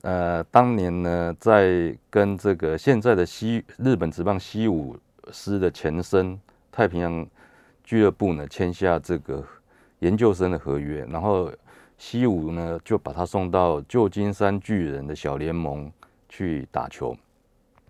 [0.04, 4.98] 呃，当年呢，在跟这个现在的西日本职棒西武
[5.34, 6.40] 师的前身
[6.72, 7.28] 太平洋
[7.84, 9.44] 俱乐部呢签下这个
[10.00, 11.52] 研究生的合约，然后
[11.98, 15.92] 西武呢就把他送到旧金山巨人的小联盟
[16.30, 17.14] 去打球。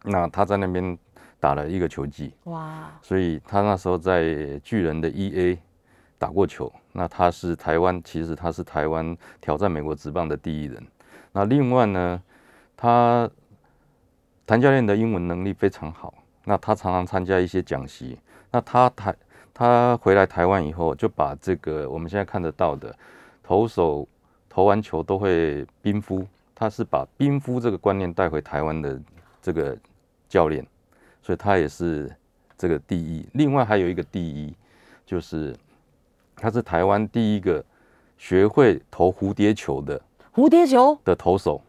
[0.02, 0.98] 那他在那边。
[1.46, 2.90] 打了一个球季，哇！
[3.04, 5.56] 所以他那时候在巨人的 EA
[6.18, 6.74] 打过球。
[6.92, 10.84] 那他是台湾，其实他是台湾挑战美国职棒的第一人。
[11.32, 12.20] 那另外呢，
[12.76, 13.30] 他
[14.48, 16.16] 谭教练的英文能力非常好。
[16.46, 18.18] 那他常常参加一些讲习。
[18.50, 19.16] 那他台
[19.54, 22.98] 他回来台湾以后，就把这个我们现在看得到的
[23.44, 24.08] 投手
[24.50, 29.00] 投完球都会冰敷，他是把冰敷这个观念带回台湾的
[29.44, 29.78] 这个
[30.28, 30.66] 教练。
[31.26, 32.16] 所以他也是
[32.56, 33.28] 这个第一。
[33.34, 34.54] 另外还有一个第一，
[35.08, 35.56] 就是
[36.36, 37.66] 他是台湾第一个
[38.16, 40.00] 学会投蝴蝶球的
[40.32, 41.60] 蝴蝶球的投手。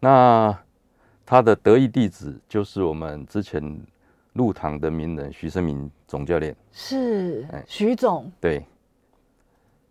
[0.00, 0.58] 那
[1.24, 3.62] 他的得意弟子就是我们之前
[4.32, 6.52] 入堂的名人徐生明总教练。
[6.72, 8.28] 是，徐总。
[8.40, 8.64] 对。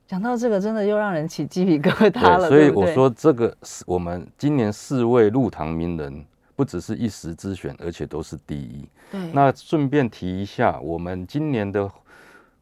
[0.06, 2.50] 讲到这个，真的又让人起鸡皮疙瘩了。
[2.50, 6.26] 所以我说，这个是我们今年四位入堂名人。
[6.62, 8.88] 不只是一时之选，而且都是第一。
[9.12, 11.90] 对，那顺便提一下，我们今年的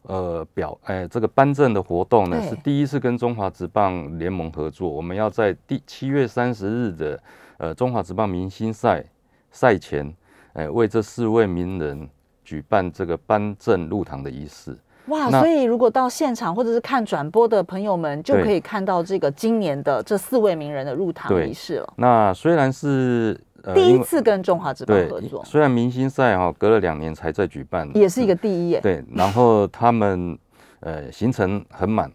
[0.03, 4.87] 呃表，哎，这个颁证的活动呢，是第一次跟中华职棒联盟合作。
[4.87, 7.21] 我们要在第七月三十日的
[7.57, 9.03] 呃中华职棒明星赛
[9.51, 10.15] 赛前，
[10.53, 12.09] 哎，为这四位名人
[12.45, 14.77] 举办这个颁证入堂的仪式。
[15.07, 21.93] 哇，所以如果到现场或者是看转播的朋友们，就可以看到这个今年的这四位名人的入堂仪式了。
[21.97, 23.37] 那虽然是。
[23.63, 28.79] 呃、第一次跟中华职棒合作，虽然明星赛哈隔了两年才再举办，也是一个第一耶。
[28.81, 30.37] 对，然后他们
[30.81, 32.11] 呃行程很满，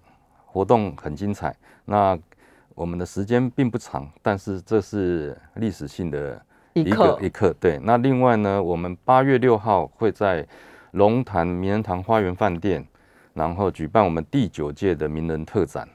[0.46, 1.54] 活动很精彩。
[1.84, 2.18] 那
[2.74, 6.40] 我们的时间并不长，但是这是历史性的
[6.72, 7.54] 一个一刻，一刻。
[7.60, 10.46] 对，那另外呢，我们八月六号会在
[10.92, 12.86] 龙潭名人堂花园饭店，
[13.32, 15.88] 然后举办我们第九届的名人特展。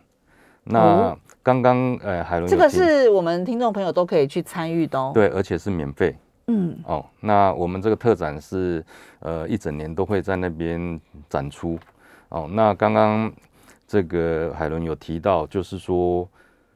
[0.63, 5.11] 那刚刚呃，海伦，这个是我们听众朋友都可以去参与的哦。
[5.13, 6.15] 对，而且是免费。
[6.47, 6.77] 嗯。
[6.83, 8.83] 哦，那我们这个特展是
[9.19, 10.99] 呃一整年都会在那边
[11.29, 11.79] 展出。
[12.27, 13.31] 哦，那刚刚
[13.87, 16.27] 这个海伦有提到，就是说，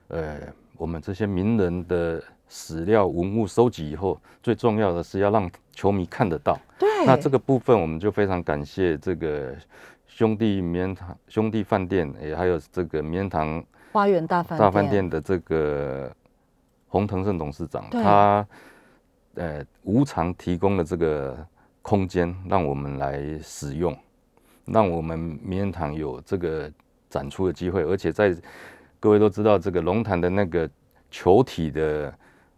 [0.08, 0.38] 呃，
[0.78, 6.58] 我们这些名人的史料文物收集以后，最重要的是要让球迷看得到。
[6.80, 6.90] 对。
[7.06, 9.54] 那这个部分我们就非常感谢这个
[10.08, 13.62] 兄弟名人堂兄弟饭店，也还有这个名人堂。
[13.94, 16.12] 花园大饭大饭店的这个
[16.88, 18.48] 洪腾盛董事长，他
[19.36, 21.38] 呃无偿提供了这个
[21.84, 23.96] 空间，让我们来使用，
[24.66, 26.72] 让我们名人堂有这个
[27.08, 28.36] 展出的机会，而且在
[29.00, 30.68] 各位都知道，这个龙潭的那个
[31.12, 32.14] 球体的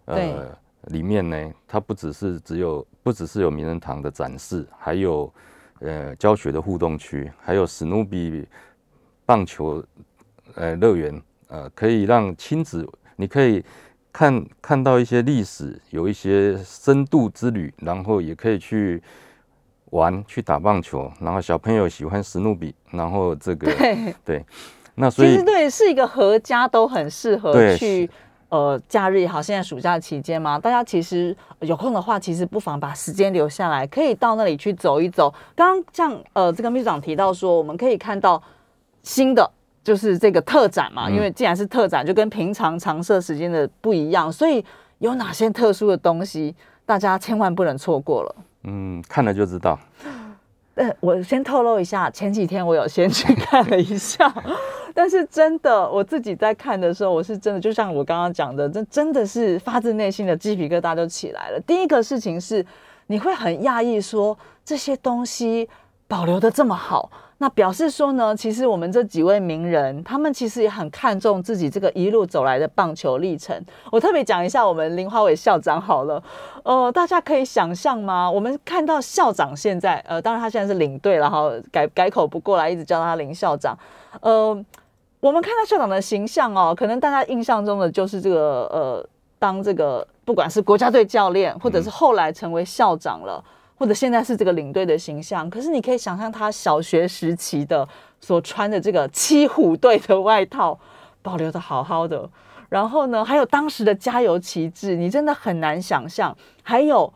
[0.05, 5.29] 呃里面呢，它不只是只有不只是有名人堂的展示，还有
[5.79, 8.47] 呃教学的互动区，还有史努比
[9.25, 9.83] 棒球。
[10.55, 12.87] 呃，乐园，呃，可以让亲子，
[13.17, 13.63] 你可以
[14.11, 19.03] 看看到一些历史，有一些深度之旅，然后也可以去
[19.91, 24.45] 玩，去打棒球，然后小朋友喜欢史努比，然后这个对，对，
[24.95, 28.09] 那所以其实对，是一个合家都很适合去，
[28.47, 35.33] 呃，假日也好，现在暑假期间嘛，大家其实有空的话，其实不妨把时间留下来，可以到那里去走一走。
[35.53, 38.41] 刚刚像呃，这个秘书长提到说，我们可以看到
[39.03, 39.51] 新的。
[39.85, 44.65] 就是这个特展嘛，因为既然是特展，就跟平常常设时间的不一样，所以
[44.97, 46.55] 有哪些特殊的东西，
[46.87, 48.35] 大家千万不能错过了。
[48.63, 49.77] 嗯，看了就知道。
[50.73, 54.33] 呃，我先透露一下，前几天我有先去看了一下，
[54.91, 61.59] 但是真的我自己在看的时候，我是真的就像我刚刚讲的，这真的是发自内心的鸡皮疙瘩就起来了。
[61.59, 62.65] 第一个事情是，
[63.05, 65.69] 你会很讶异说这些东西
[66.07, 67.11] 保留的这么好。
[67.37, 73.61] 那表示说呢，其实我们这几位名人，他们其实也很看重自己这个一路走来的棒球历程。
[73.91, 76.23] 我特别讲一下我们林华伟校长好了，
[76.63, 78.31] 呃，大家可以想象吗？
[78.31, 83.77] 我们看到校长现在，呃，当然他现在是领队了哈，改改口不过来，一直叫他林校长。
[84.21, 84.57] 呃，
[85.19, 89.05] 我们看到校长的形象哦，可能大家印象中的就是这个呃，
[89.37, 93.43] 当这个不管是国家队教练，或者是后来成为校长了。
[93.45, 97.87] 嗯或者现在是这个领队的形象，可是你可以想象他小学时期的
[98.21, 100.79] 所穿的这个七虎队的外套，
[101.21, 102.29] 保留的好好的。
[102.69, 106.35] 然后呢，还有当时的加油旗帜，你真的很难想象。
[106.63, 107.13] 还有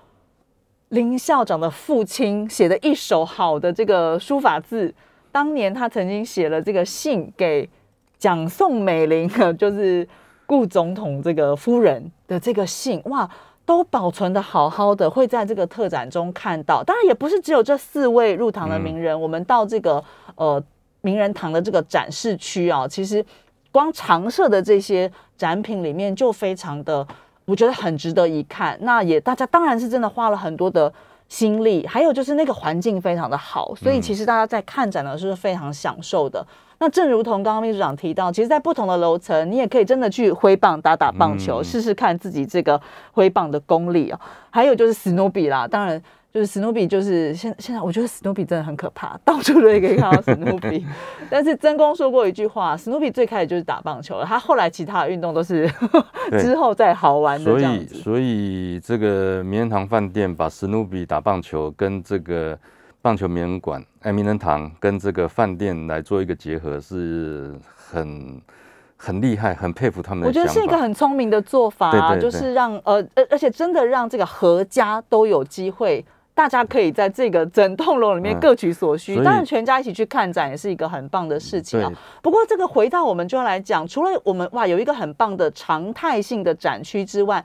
[0.89, 4.93] 林校长的父亲写的一手好的这个书法字，
[5.32, 7.69] 当年他曾经写了这个信给
[8.17, 10.08] 蒋宋美龄，就是
[10.45, 13.30] 顾总统这个夫人的这个信，哇！
[13.69, 16.84] 都保存得好好的，会在这个特展中看到。
[16.84, 19.21] 当然，也不是只有这四位入堂的名人。
[19.21, 20.03] 我们到这个
[20.34, 20.60] 呃
[21.01, 23.23] 名人堂的这个展示区啊，其实
[23.71, 27.08] 光常设的这些展品里面就非常的，
[27.45, 28.75] 我觉得很值得一看。
[28.82, 30.91] 那也大家当然是真的花了很多的
[31.27, 36.43] 心力，还有就是那个环境非常的好，所以其实大家在看展的时候是非常享受的。
[36.80, 42.80] 那正如同刚刚秘书长提到，其实，在不同的楼层，你也可以真的去挥棒打打棒球，试试看自己这个
[43.12, 44.20] 挥棒的功力啊。
[44.50, 46.02] 还有就是史努比啦，当然
[46.34, 50.86] 就是史努比，就是现现在我觉得史努比真的很可怕，到处都可以看到史努比。
[51.30, 55.70] 但是曾公说过一句话，史努比最开始就是打棒球了，他后来其他的运动都是
[56.39, 57.44] 之后再好玩的。
[57.44, 62.58] 所以，所以这个名人堂饭店把史努比打棒球跟这个。
[63.02, 68.42] 棒球名人馆、哎，名人堂跟这个饭店来做一个结合，是很
[68.98, 70.28] 很厉害，很佩服他们的。
[70.28, 79.16] 我觉得是一个很聪明的做法啊，就是让呃，而而且真的让这个合家都有机会，大家可以在这个整栋楼里面各取所需。
[79.24, 81.90] 当然，全家一起去看展也是一个很棒的事情啊。
[82.22, 87.44] 不过，这个回到我们就要来讲，除了我们哇有一个很棒的常态性的展区之外，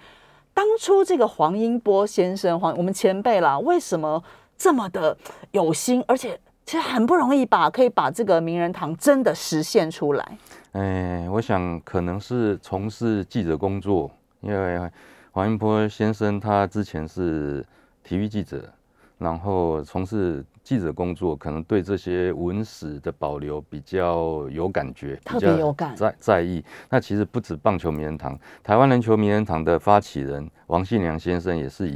[0.53, 4.21] 当初这个黄英波先生，黄我们前辈啦，为什么？
[4.65, 5.15] 这么的
[5.51, 10.39] 有心，而且其实很不容易吧，可以把这个名人堂真的实现出来。
[10.73, 14.91] 哎，我想可能是从事记者工作，因为
[15.33, 17.63] 黄云波先生他之前是
[18.03, 18.73] 体育记者，
[19.19, 20.43] 然后从事。
[20.65, 26.65] 记者工作可能对这些文史的保留比较有感觉，特别有感，在在意。
[26.89, 31.93] 那其实不止棒球名人堂，台湾篮球名人堂的发起人王信良先生也是以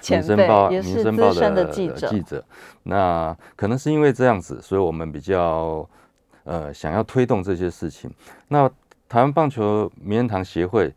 [0.00, 2.08] 前民生报民生报的记者。
[2.08, 2.44] 记者，
[2.82, 5.88] 那可能是因为这样子，所以我们比较
[6.42, 8.10] 呃想要推动这些事情。
[8.48, 8.68] 那
[9.08, 10.92] 台湾棒球名人堂协会，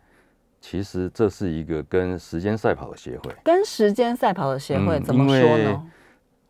[0.60, 5.84] 其实这是一个跟时间赛跑的协会，跟时间赛跑的协会怎么说呢？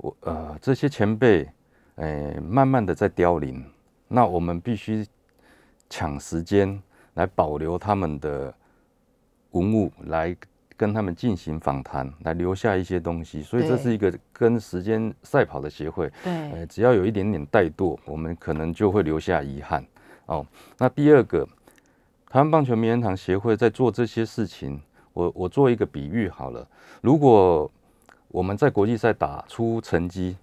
[0.02, 1.48] 我呃，这些前辈，
[1.98, 3.64] 哎，慢慢的在凋零，
[4.08, 5.06] 那我们必须
[5.92, 6.82] 抢时间
[7.14, 8.52] 来保留他们的
[9.52, 10.36] 文物，来
[10.76, 13.44] 跟他们进行访谈，来留下一些东西。
[13.44, 16.12] 所以这是一个跟时间赛跑的协会。
[16.24, 19.86] 对，哎，只要有一点点怠惰，我们可能就会留下遗憾。
[20.26, 20.44] 哦，
[20.80, 21.48] 那第二个，
[22.28, 24.82] 台湾棒球名人堂协会在做这些事情，
[25.14, 26.68] 我我做一个比喻好了，
[27.02, 27.72] 如果。
[28.32, 30.38] 我们在国际赛打出成绩，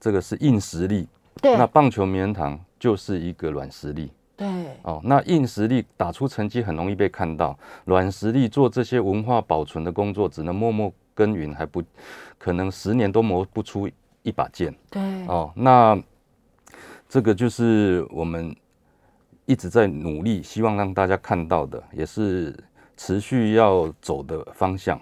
[0.00, 1.08] 这个是硬实力。
[1.42, 1.56] 对。
[1.56, 4.10] 那棒球名人堂就是一个软实力。
[4.36, 4.46] 对。
[4.82, 11.82] 哦，那硬实力打出成绩很容易被看到，软实力做这些文化保存的工作，只能默默耕耘，还不
[12.38, 13.88] 可能十年都磨不出
[14.22, 14.74] 一把剑。
[14.90, 15.02] 对。
[15.26, 16.00] 哦，那
[17.08, 18.54] 这个就是我们
[19.46, 22.54] 一直在努力，希望让大家看到的，也是
[22.96, 25.00] 持续要走的方向。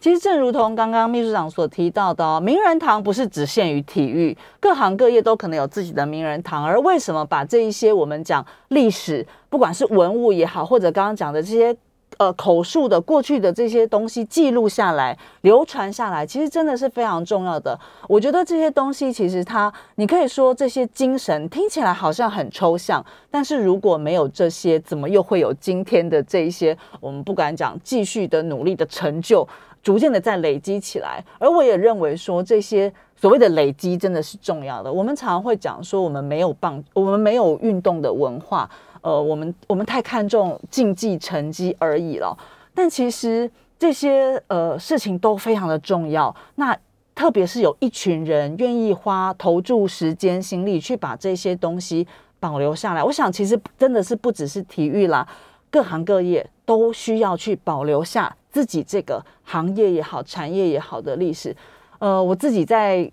[0.00, 6.64] 其实正如同刚刚秘书长所提到的哦，名人堂不是只限于体育，各行各业都可能有自己的名人堂。
[6.64, 11.76] 而为什么把这一些我们讲历史，不管是文物也好，或者刚刚讲的这些
[12.16, 17.78] 呃口述的过去的这些东西记录下来、流传下来，其实真的是非常重要的。
[18.08, 29.46] 我觉得这些东西其实它，你可以说这些精神听起来好像很抽象，但是如果没有这些，怎么又会有今天的这一些我们不敢讲继续的努力的成就？
[29.82, 34.92] 逐渐的在累积起来，而我也认为说这些所谓的累积真的是重要的。
[34.92, 38.68] 我们常常会讲说，我们没有棒，我们没有运动的文化，
[39.00, 42.36] 呃，我们我们太看重竞技成绩而已了。
[42.74, 46.34] 但其实这些呃事情都非常的重要。
[46.56, 46.76] 那
[47.14, 52.06] 特别是有一群人愿意花投注时间心力去把这些东西
[52.38, 55.26] 保留下来，我想其实真的是不只是体育啦，
[55.70, 58.34] 各行各业都需要去保留下。
[58.50, 61.54] 自己这个行业也好，产业也好的历史，
[61.98, 63.10] 呃，我自己在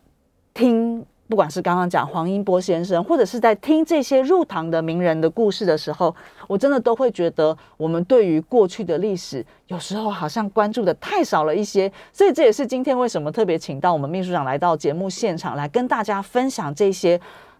[0.53, 6.15] 听不管是刚刚讲黄英波先生，或者是在听这些入堂的名人的故事的时候，
[6.47, 11.91] 我真的都会觉得，我们对于过去的历史，有时候好像关注的太少了一些。
[12.13, 17.19] 所以这也是今天为什么特别请到我们秘书长来到节目现场，来跟大家分享这些。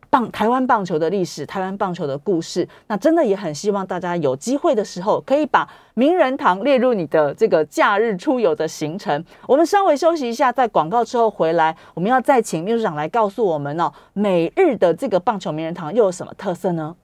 [0.10, 9.24] 棒台湾棒球的历史，台湾棒球的故事，那真的也很希望大家有机会的时候，可以把名人堂列入你的这个假日出游的行程。
[9.48, 16.96] 我们稍微休息一下，在广告之后回来，我们要再请秘书长来告诉我们哦，每日的这个棒球名人堂又有什么特色呢？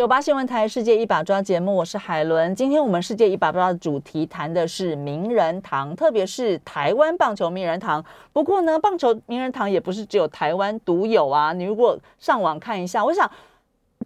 [0.00, 2.54] 九八新闻台世界一把抓节目，我是海伦。
[2.54, 8.02] 今天我们世界一把抓的主题谈的是名人堂，特别是台湾棒球名人堂。
[8.32, 11.52] 不过呢，棒球名人堂也不是只有台湾独有啊。
[11.52, 13.30] 你如果上网看一下，我想。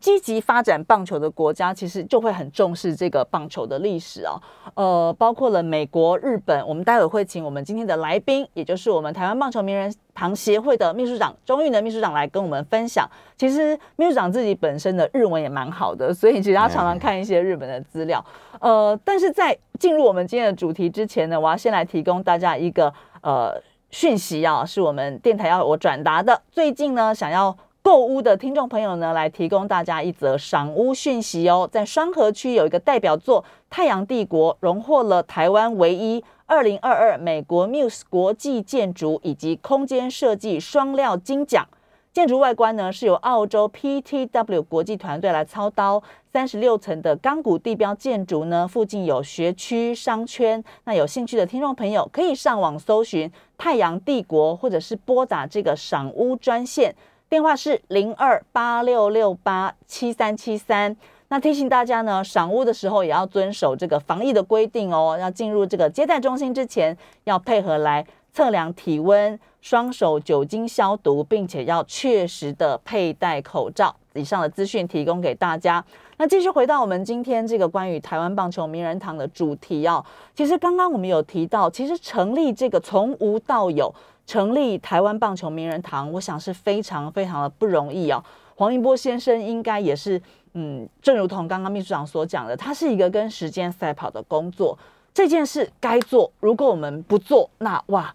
[0.01, 4.41] 积极发展棒球的国家，其实就会很重视这个棒球的历史哦。
[4.75, 6.67] 呃，包括了美国、日本。
[6.67, 13.09] 我们待会会请我们今天的来宾，也就是我们台湾棒球名人堂协会的秘书长钟玉能秘书长来跟我们分享。
[13.37, 18.25] 其实秘书长自己本身的日文也蛮好的，所以其实他常常看一些日本的资料。
[18.61, 22.93] 呃，但是在进入我们今天的主题之前呢，我要先来提供大家一个
[23.23, 23.55] 呃
[23.91, 26.43] 讯息啊，是我们电台要我转达的。
[26.51, 27.57] 最近呢，想要。
[27.85, 31.69] 购屋的听众朋友呢，来提供大家一则赏屋讯息哦。
[31.71, 41.69] 在双和区有一个代表作《太阳帝国》，荣获了台湾唯一二零二二美国 Muse 国际建筑以及空间设计双料金奖。
[42.11, 50.65] 建筑外观呢，是由澳洲 PTW 国际团队来操刀，三十六层的钢骨地标建筑呢，附近有学区商圈。
[50.85, 53.29] 那有兴趣的听众朋友可以上网搜寻
[53.59, 56.95] 《太阳帝国》，或者是拨打这个赏屋专线。
[57.35, 60.97] 电话是零二八六六八七三七三。
[61.27, 65.19] 那提醒大家呢，赏屋的时候也要遵守这个防疫的规定哦。
[65.21, 73.93] 要进入这个接待中心之前，要配合来测量体温，双手酒精消毒，并且要确实的佩戴口罩。
[74.13, 75.85] 以上的资讯提供给大家。
[76.19, 80.05] 那继续回到我们今天这个关于台湾棒球名人堂的主题哦。
[80.37, 83.93] 其实刚刚我们有提到，其实成立这个从无到有。
[84.27, 88.23] 成立台湾棒球名人堂，我想是非常非常的不容易哦。
[88.57, 90.21] 黄一波先生应该也是，
[90.53, 94.79] 嗯，正如同刚刚秘书长所讲的，他是一个跟时间赛跑的工作。
[95.13, 98.15] 这件事该做，如果我们不做，那哇，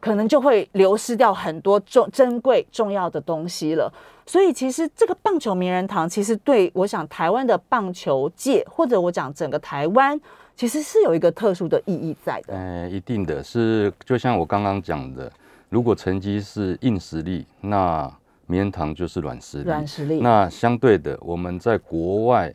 [0.00, 3.92] 可能就会流失掉很多重珍贵重要的东西了。
[4.26, 10.18] 所以，其实这个棒球名人堂，其实对我想台湾的棒球界，或者我讲整个台湾，
[10.56, 12.54] 其实是有一个特殊的意义在的。
[12.54, 15.30] 嗯，一定的是，就像我刚刚讲的。
[15.74, 18.08] 如果成绩是硬实力，那
[18.46, 19.64] 名人堂就是软实力。
[19.64, 20.20] 软实力。
[20.20, 22.54] 那相对的，我们在国外，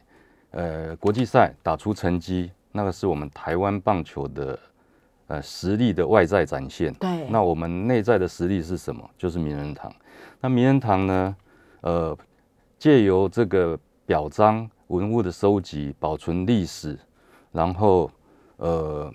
[0.51, 4.57] 呃，国际赛打出成绩，那个是我们台湾棒球的
[5.27, 6.93] 呃实力的外在展现。
[6.93, 7.27] 对。
[7.27, 9.03] 那我们内在的实力是什么？
[9.17, 9.93] 就是名人堂。
[10.39, 11.35] 那名人堂呢？
[11.81, 12.17] 呃，
[12.77, 16.97] 借由这个表彰文物的收集、保存历史，
[17.51, 18.09] 然后
[18.55, 19.13] 呃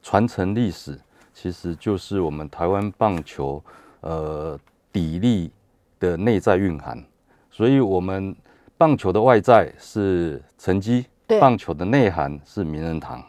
[0.00, 0.98] 传承历史。
[1.42, 3.64] 其实就是我们台湾棒球，
[4.02, 4.60] 呃，
[4.92, 5.50] 底力
[5.98, 7.02] 的内在蕴含。
[7.50, 8.36] 所以，我们
[8.76, 11.06] 棒球的外在是成绩，
[11.40, 13.24] 棒球的内涵是名人堂。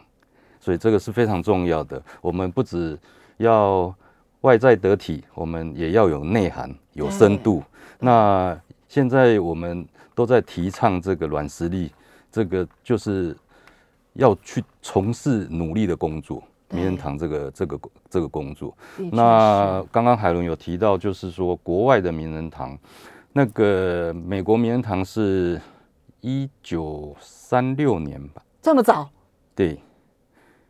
[0.60, 2.02] 所以，这个是非常重要的。
[2.20, 2.98] 我们不只
[3.38, 3.94] 要
[4.42, 7.62] 外在得体，我们也要有内涵、有深度。
[7.98, 8.54] 那
[8.88, 11.90] 现在我们都在提倡这个软实力，
[12.30, 13.34] 这个就是
[14.12, 16.42] 要去从事努力的工作。
[16.72, 18.74] 名人堂这个这个这个工作，
[19.12, 22.76] 那刚刚海伦有提到，就是说国外的名人堂，
[23.32, 25.60] 那个美国名人堂是
[26.22, 28.42] 一九三六年吧？
[28.62, 29.10] 这么早？
[29.54, 29.78] 对，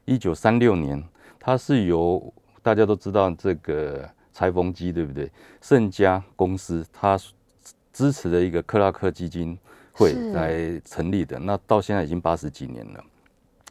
[0.05, 1.01] 一九三六年，
[1.39, 5.31] 它是由大家都知道这个裁缝机对不对？
[5.61, 7.17] 盛家公司它
[7.93, 9.57] 支持的一个克拉克基金
[9.93, 13.05] 会来成立的，那到现在已经八十几年了，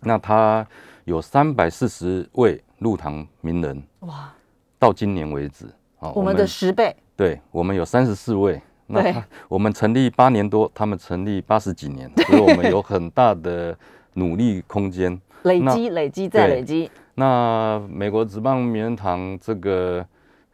[0.02, 0.66] 那它。
[1.06, 4.34] 有三百四十位入堂名人哇，
[4.78, 5.66] 到今年为止
[6.00, 6.96] 啊，我们的十倍。
[7.16, 8.62] 对，我们有三十四位。
[8.88, 13.78] 那 我们成立八年多，他们成立八十几年，所以我们有很大的
[14.14, 15.20] 努力空间。
[15.44, 16.92] 累积、累积再累积。
[17.16, 20.06] 那美国职棒名人堂这个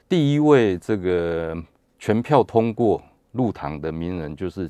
[0.08, 1.56] 第一位这个
[2.00, 4.70] 全票通过入堂的名人，就是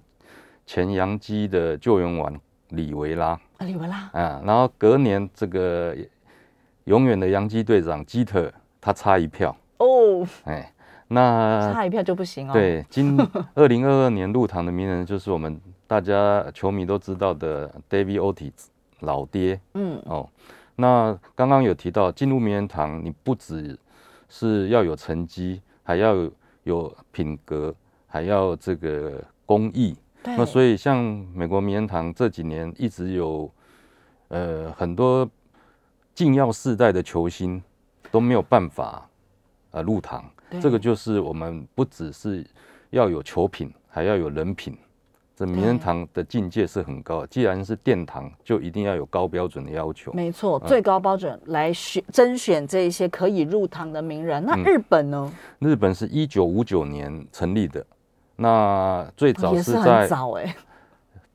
[0.65, 2.33] 前洋基的救援王
[2.69, 3.39] 李维拉。
[3.57, 5.95] 啊，李维拉，啊，然后隔年这个
[6.85, 9.55] 永远的洋基队长基特，他差一票。
[9.77, 10.71] 哦，哎，
[11.07, 12.53] 那差一票就不行哦。
[12.53, 13.17] 对，今
[13.55, 18.67] 二零二二年入堂的名人就是我们大家球迷都知道的 David Ortiz
[18.99, 20.29] 老爹，嗯，哦，
[20.75, 23.77] 那刚刚有提到进入名人堂，你不只
[24.29, 26.31] 是要有成绩，还要有
[26.63, 27.73] 有品格，
[28.07, 29.95] 还要这个工艺。
[30.23, 30.35] 对。
[30.35, 31.03] 那所以像
[31.33, 33.51] 美国名人堂这几年一直有
[34.29, 35.29] 呃很多
[36.13, 37.61] 禁药世代的球星
[38.11, 39.09] 都没有办法
[39.71, 40.23] 呃入堂，
[40.61, 42.45] 这个就是我们不只是
[42.89, 44.77] 要有球品，还要有人品。
[45.35, 50.11] 这名人堂的境界是很高，既然是殿堂，就一定要有高标准的要求。
[50.13, 54.43] 没错，最高标准来选甄选这一些可以入堂的名人。
[54.43, 55.31] 那日本呢？
[55.59, 57.85] 嗯、日本是一九五九年成立的，
[58.37, 60.09] 那最早是在、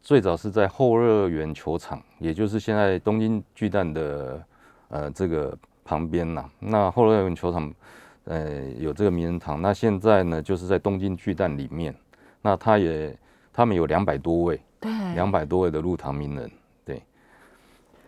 [0.01, 4.43] 最早是在后乐园球场，也就是现在东京巨蛋的
[4.89, 6.49] 呃这个旁边呐。
[6.59, 7.71] 那后乐园球场
[8.25, 11.95] 呃有这个名人堂，那现在呢就是在东京巨蛋里面，
[12.41, 13.15] 那他也。
[13.55, 16.51] 他们有两百多位，对，两百多位的入堂名人，
[16.87, 17.03] 对。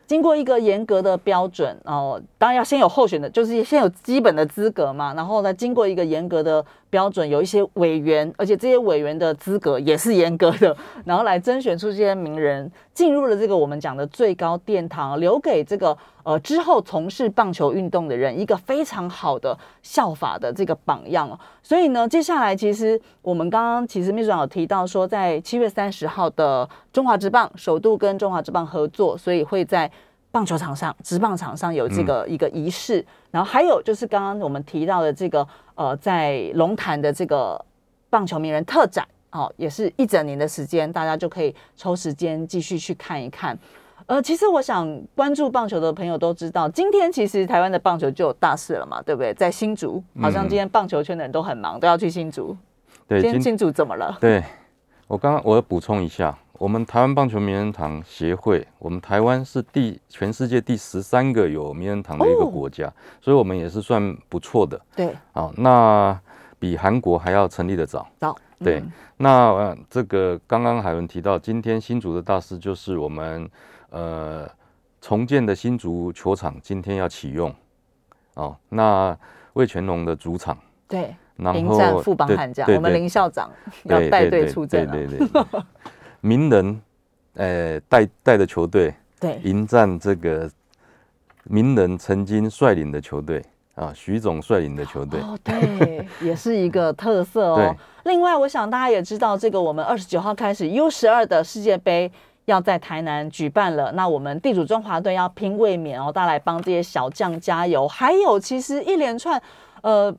[0.06, 6.64] 经过一个严格的标准哦，当然要先有候选的，就是先有基本的资格嘛，然后呢，经过一个严格的。
[6.94, 21.36] 标准有一些委员，而且这些委员的资格也是严格的， 然后来甄选出这些名人，进入了这个我们讲的最高殿堂，留给这个呃之后从事棒球运动的人一个非常好的效法的这个榜样。
[21.64, 29.90] 所以呢，接下来其实我们刚刚其实秘书长有提到说，在七月三十号的中华职棒首度跟中华职棒合作，所以会在。
[30.34, 37.64] 棒球场上，职棒场上有这个一个仪式，嗯，然后还有就是刚刚我们提到的这个呃，在龙潭的这个
[38.10, 43.56] 棒球名人特展，哦，也是一整年的时间，大家就可以抽时间继续去看一看。
[44.06, 49.32] 呃，其实我想关注棒球的朋友都知道，今天其实台湾的棒球就有大事了嘛，对不对？
[49.34, 52.56] 在新竹，好像今天棒球圈的人都很忙，都要去新竹。
[53.06, 54.18] 对，今天新竹怎么了？
[54.20, 54.42] 对，
[55.06, 56.36] 我刚刚我要补充一下。
[56.58, 62.90] 我们台湾棒球名人堂协会，我们台湾是第全世界第十三个有名人堂的一个国家，
[63.20, 64.80] 所以我们也是算不错的。
[64.94, 66.18] 对，好，那
[66.58, 68.06] 比韩国还要成立的早。
[68.18, 68.82] 早，对。
[69.16, 73.48] 那这个刚刚海伦提到，今天新竹的大事就是我们
[73.90, 74.48] 呃
[75.00, 77.52] 重建的新竹球场今天要启用。
[78.34, 79.16] 哦，那
[79.54, 80.56] 魏全龙的主场。
[80.88, 81.14] 对。
[81.36, 83.50] 然后，林战富邦悍将，我们林校长
[83.86, 84.92] 要带队出征了。
[84.92, 85.44] 对对对。
[86.24, 86.80] 名人，
[87.34, 90.50] 呃，带带的球队，对，迎战这个
[91.42, 93.44] 名人曾经率领的球队
[93.74, 97.76] 啊，徐总率领的球队，哦，对，也是一个 特色哦。
[98.04, 102.10] 另外，我想大家也知道，这个我们二十九号开始 U 十二的世界杯
[102.46, 107.86] 要在台南举办了，那我们地主中华队要拼卫冕哦，大家来帮这些小将加油。
[107.86, 109.38] 还有，其实一连串，
[109.82, 110.16] 呃。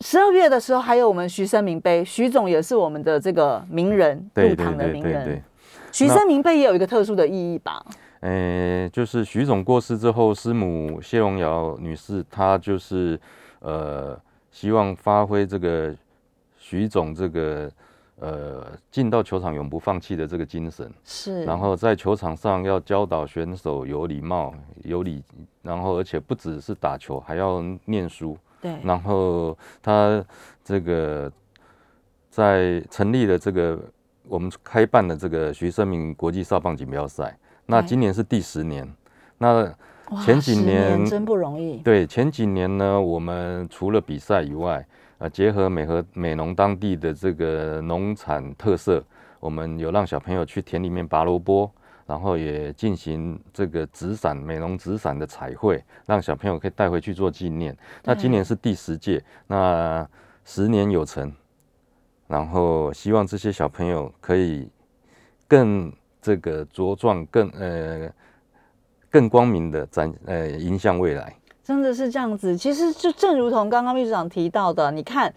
[0.00, 5.42] 十二月的时候，还有我们徐生明杯，徐总也是我们的这个名人入堂的名人。
[5.92, 7.84] 徐生明杯也有一个特殊的意义吧？
[8.20, 13.18] 呃，就是徐总过世之后，师母谢荣瑶女士，她就是
[13.60, 14.18] 呃，
[14.50, 15.94] 希望发挥这个
[16.58, 17.70] 徐总这个
[18.18, 20.90] 呃，进到球场永不放弃的这个精神。
[21.04, 21.44] 是。
[21.44, 25.22] 然后在球场上要教导选手有礼貌、有礼，
[25.62, 28.36] 然后而且不只是打球，还要念书。
[28.64, 30.24] 对，然后他
[30.64, 31.30] 这个
[32.30, 33.78] 在成立了这个
[34.26, 38.90] 我们开办的这个徐生明国际少棒锦标赛，那今年是第十年。
[39.36, 39.70] 那
[40.24, 41.76] 前几年，年真不容易。
[41.80, 44.82] 对，前几年呢，我们除了比赛以外，
[45.18, 49.04] 呃，结合美和美农当地的这个农产特色，
[49.40, 51.70] 我们有让小朋友去田里面拔萝卜。
[52.06, 57.74] 然后也进行这个纸伞美容纸伞的彩绘，让小朋友可以带回去做纪念。
[58.02, 60.06] 那今年是第十届，那
[60.44, 61.32] 十年有成，
[62.26, 64.68] 然后希望这些小朋友可以
[65.48, 65.90] 更
[66.20, 68.10] 这个茁壮，更呃
[69.08, 71.34] 更光明的展呃迎向未来。
[71.62, 75.32] 真的是这样子，其实就正如同刚刚秘书长提到的，你看，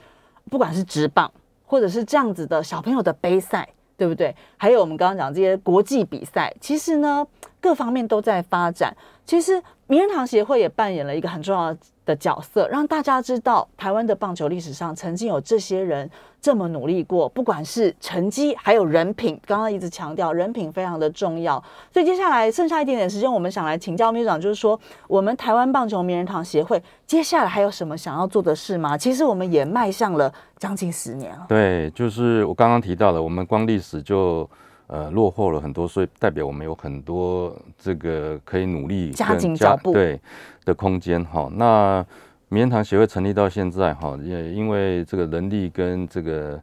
[0.51, 1.31] 不管是直棒
[1.65, 3.69] 或者是这样子的小朋友的杯赛。
[3.97, 4.33] 对不对？
[4.55, 7.25] 还有我们刚刚讲这些国际比赛，其实呢，
[7.59, 8.95] 各方面都在发展。
[9.25, 16.09] 其实名人堂协会也扮演了一个很重要的的角色，让大家知道台湾的棒球历史上曾经有这些人
[16.41, 19.39] 这么努力过，不管是成绩还有人品。
[19.45, 21.61] 刚刚一直强调人品非常的重要，
[21.93, 28.97] 所以接下来剩下一点点时间，我们想来请教秘书长，就是说我们台湾棒球名人堂协会接下来还有什么想要做的事吗？
[28.97, 31.45] 其实我们也迈向了将近十年了。
[31.49, 34.49] 对，就是我刚刚提到的，我们光历史就。
[34.87, 40.19] 呃，落后了很多，所以代表我们有很多这个可以努力加紧脚步对
[40.63, 41.49] 的空间哈。
[41.53, 42.05] 那
[42.47, 46.61] 名人堂协会成立到现在哈，也因为这个人力跟这个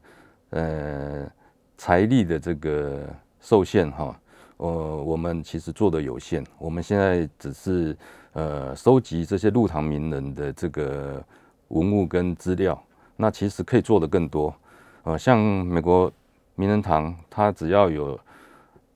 [0.51, 1.31] 呃
[1.77, 3.03] 财力的这个
[3.41, 4.19] 受限哈，
[4.57, 6.43] 呃，我们其实做的有限。
[6.59, 7.95] 我们现在只是
[8.33, 11.23] 呃收集这些入堂名人的这个
[11.69, 12.83] 文物跟资料，
[13.17, 14.55] 那其实可以做的更多。
[15.03, 16.11] 呃，像美国
[16.55, 18.19] 名人堂，它只要有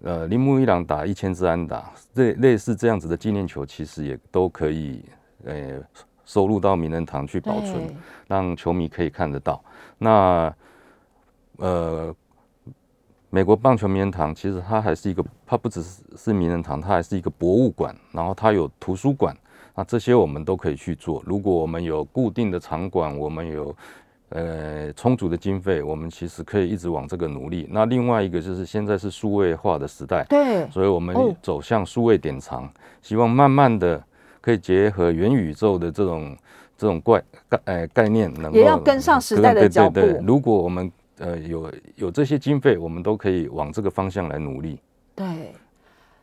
[0.02, 5.04] 呃铃木一朗打一千支安打，类类似这样子的纪念球，其实也都可以
[5.44, 5.80] 呃
[6.24, 7.94] 收入到名人堂去保存，
[8.26, 9.62] 让球迷可以看得到。
[9.98, 10.54] 那
[11.56, 12.14] 呃。
[13.30, 19.36] 美国棒球名人堂其实它还是一个，它不只是是名人堂，它还是一个博物馆，然后它有图书馆，
[19.74, 21.22] 那这些我们都可以去做。
[21.26, 23.76] 如果我们有固定的场馆，我们有
[24.30, 27.66] 呃充足的经费，我们其实可以一直往这个努力。
[27.70, 32.70] 那另外一个就是现在是数位化的时代，对，所以我们走向数位典藏，
[33.00, 34.02] 希望慢慢的
[34.40, 36.36] 可以结合元宇宙的这种
[36.76, 39.94] 这种怪概呃概念，能够也要跟上时代的脚步。
[39.94, 44.78] 对对对，如果我们呃，有有这些经费，我们都可以往这个方向来努力。
[45.16, 45.26] 对，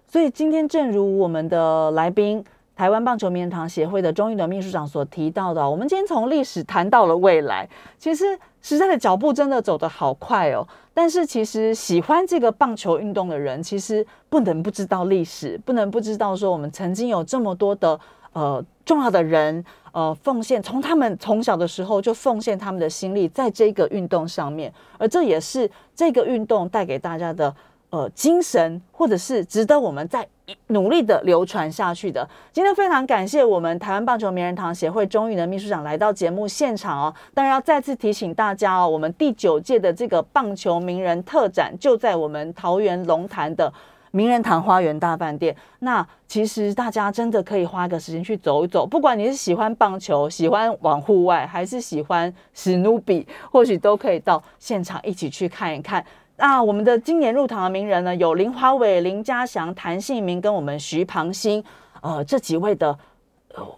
[0.08, 2.41] 所以今天正如我们的来宾，
[2.76, 7.67] 台湾棒球名人堂协会的钟育伦秘书长所提到的，我们今天从历史谈到了未来。
[7.97, 10.67] 其实时代的脚步真的走得好快哦。
[10.93, 17.99] 但是其实喜欢这个棒球运动的人，其实不能不知道历史，不能不知道说我们曾经有这么多的
[18.34, 19.63] 呃重要的人。
[19.95, 27.55] 呃，奉献从他们从小的时候就奉献他们的心力在这个运动上面，而这也是这个运动带给大家的
[27.96, 30.28] 呃精神，或者是值得我们在
[30.68, 32.28] 努力的流传下去的。
[32.52, 37.16] 今天非常感谢我们台湾棒球名人堂协会钟育伦秘书长来到节目现场哦。
[37.34, 43.72] 当然要再次提醒大家哦，我们第九届的这个棒球名人特展就在我们桃园龙潭的。
[44.12, 48.88] 名人堂花园大饭店，那其实大家真的可以花个时间去走一走。
[48.88, 56.02] 不管你是喜欢棒球、喜欢往户外，还是喜欢史努比，或许都可以到现场一起去看一看。
[56.38, 61.63] 那我们的今年入堂的名人呢，有林华伟、林嘉祥、谭信明跟我们徐庞欣，
[62.01, 62.97] 呃，这几位的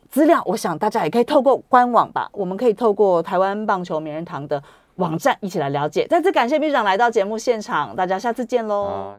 [0.10, 4.62] 资料，我想大家也可以透过官网吧，我们可以透过台湾棒球名人堂的
[4.96, 6.08] 网站一起来了解。
[6.08, 9.14] 再次感谢秘书长来到节目现场，大家下次见喽。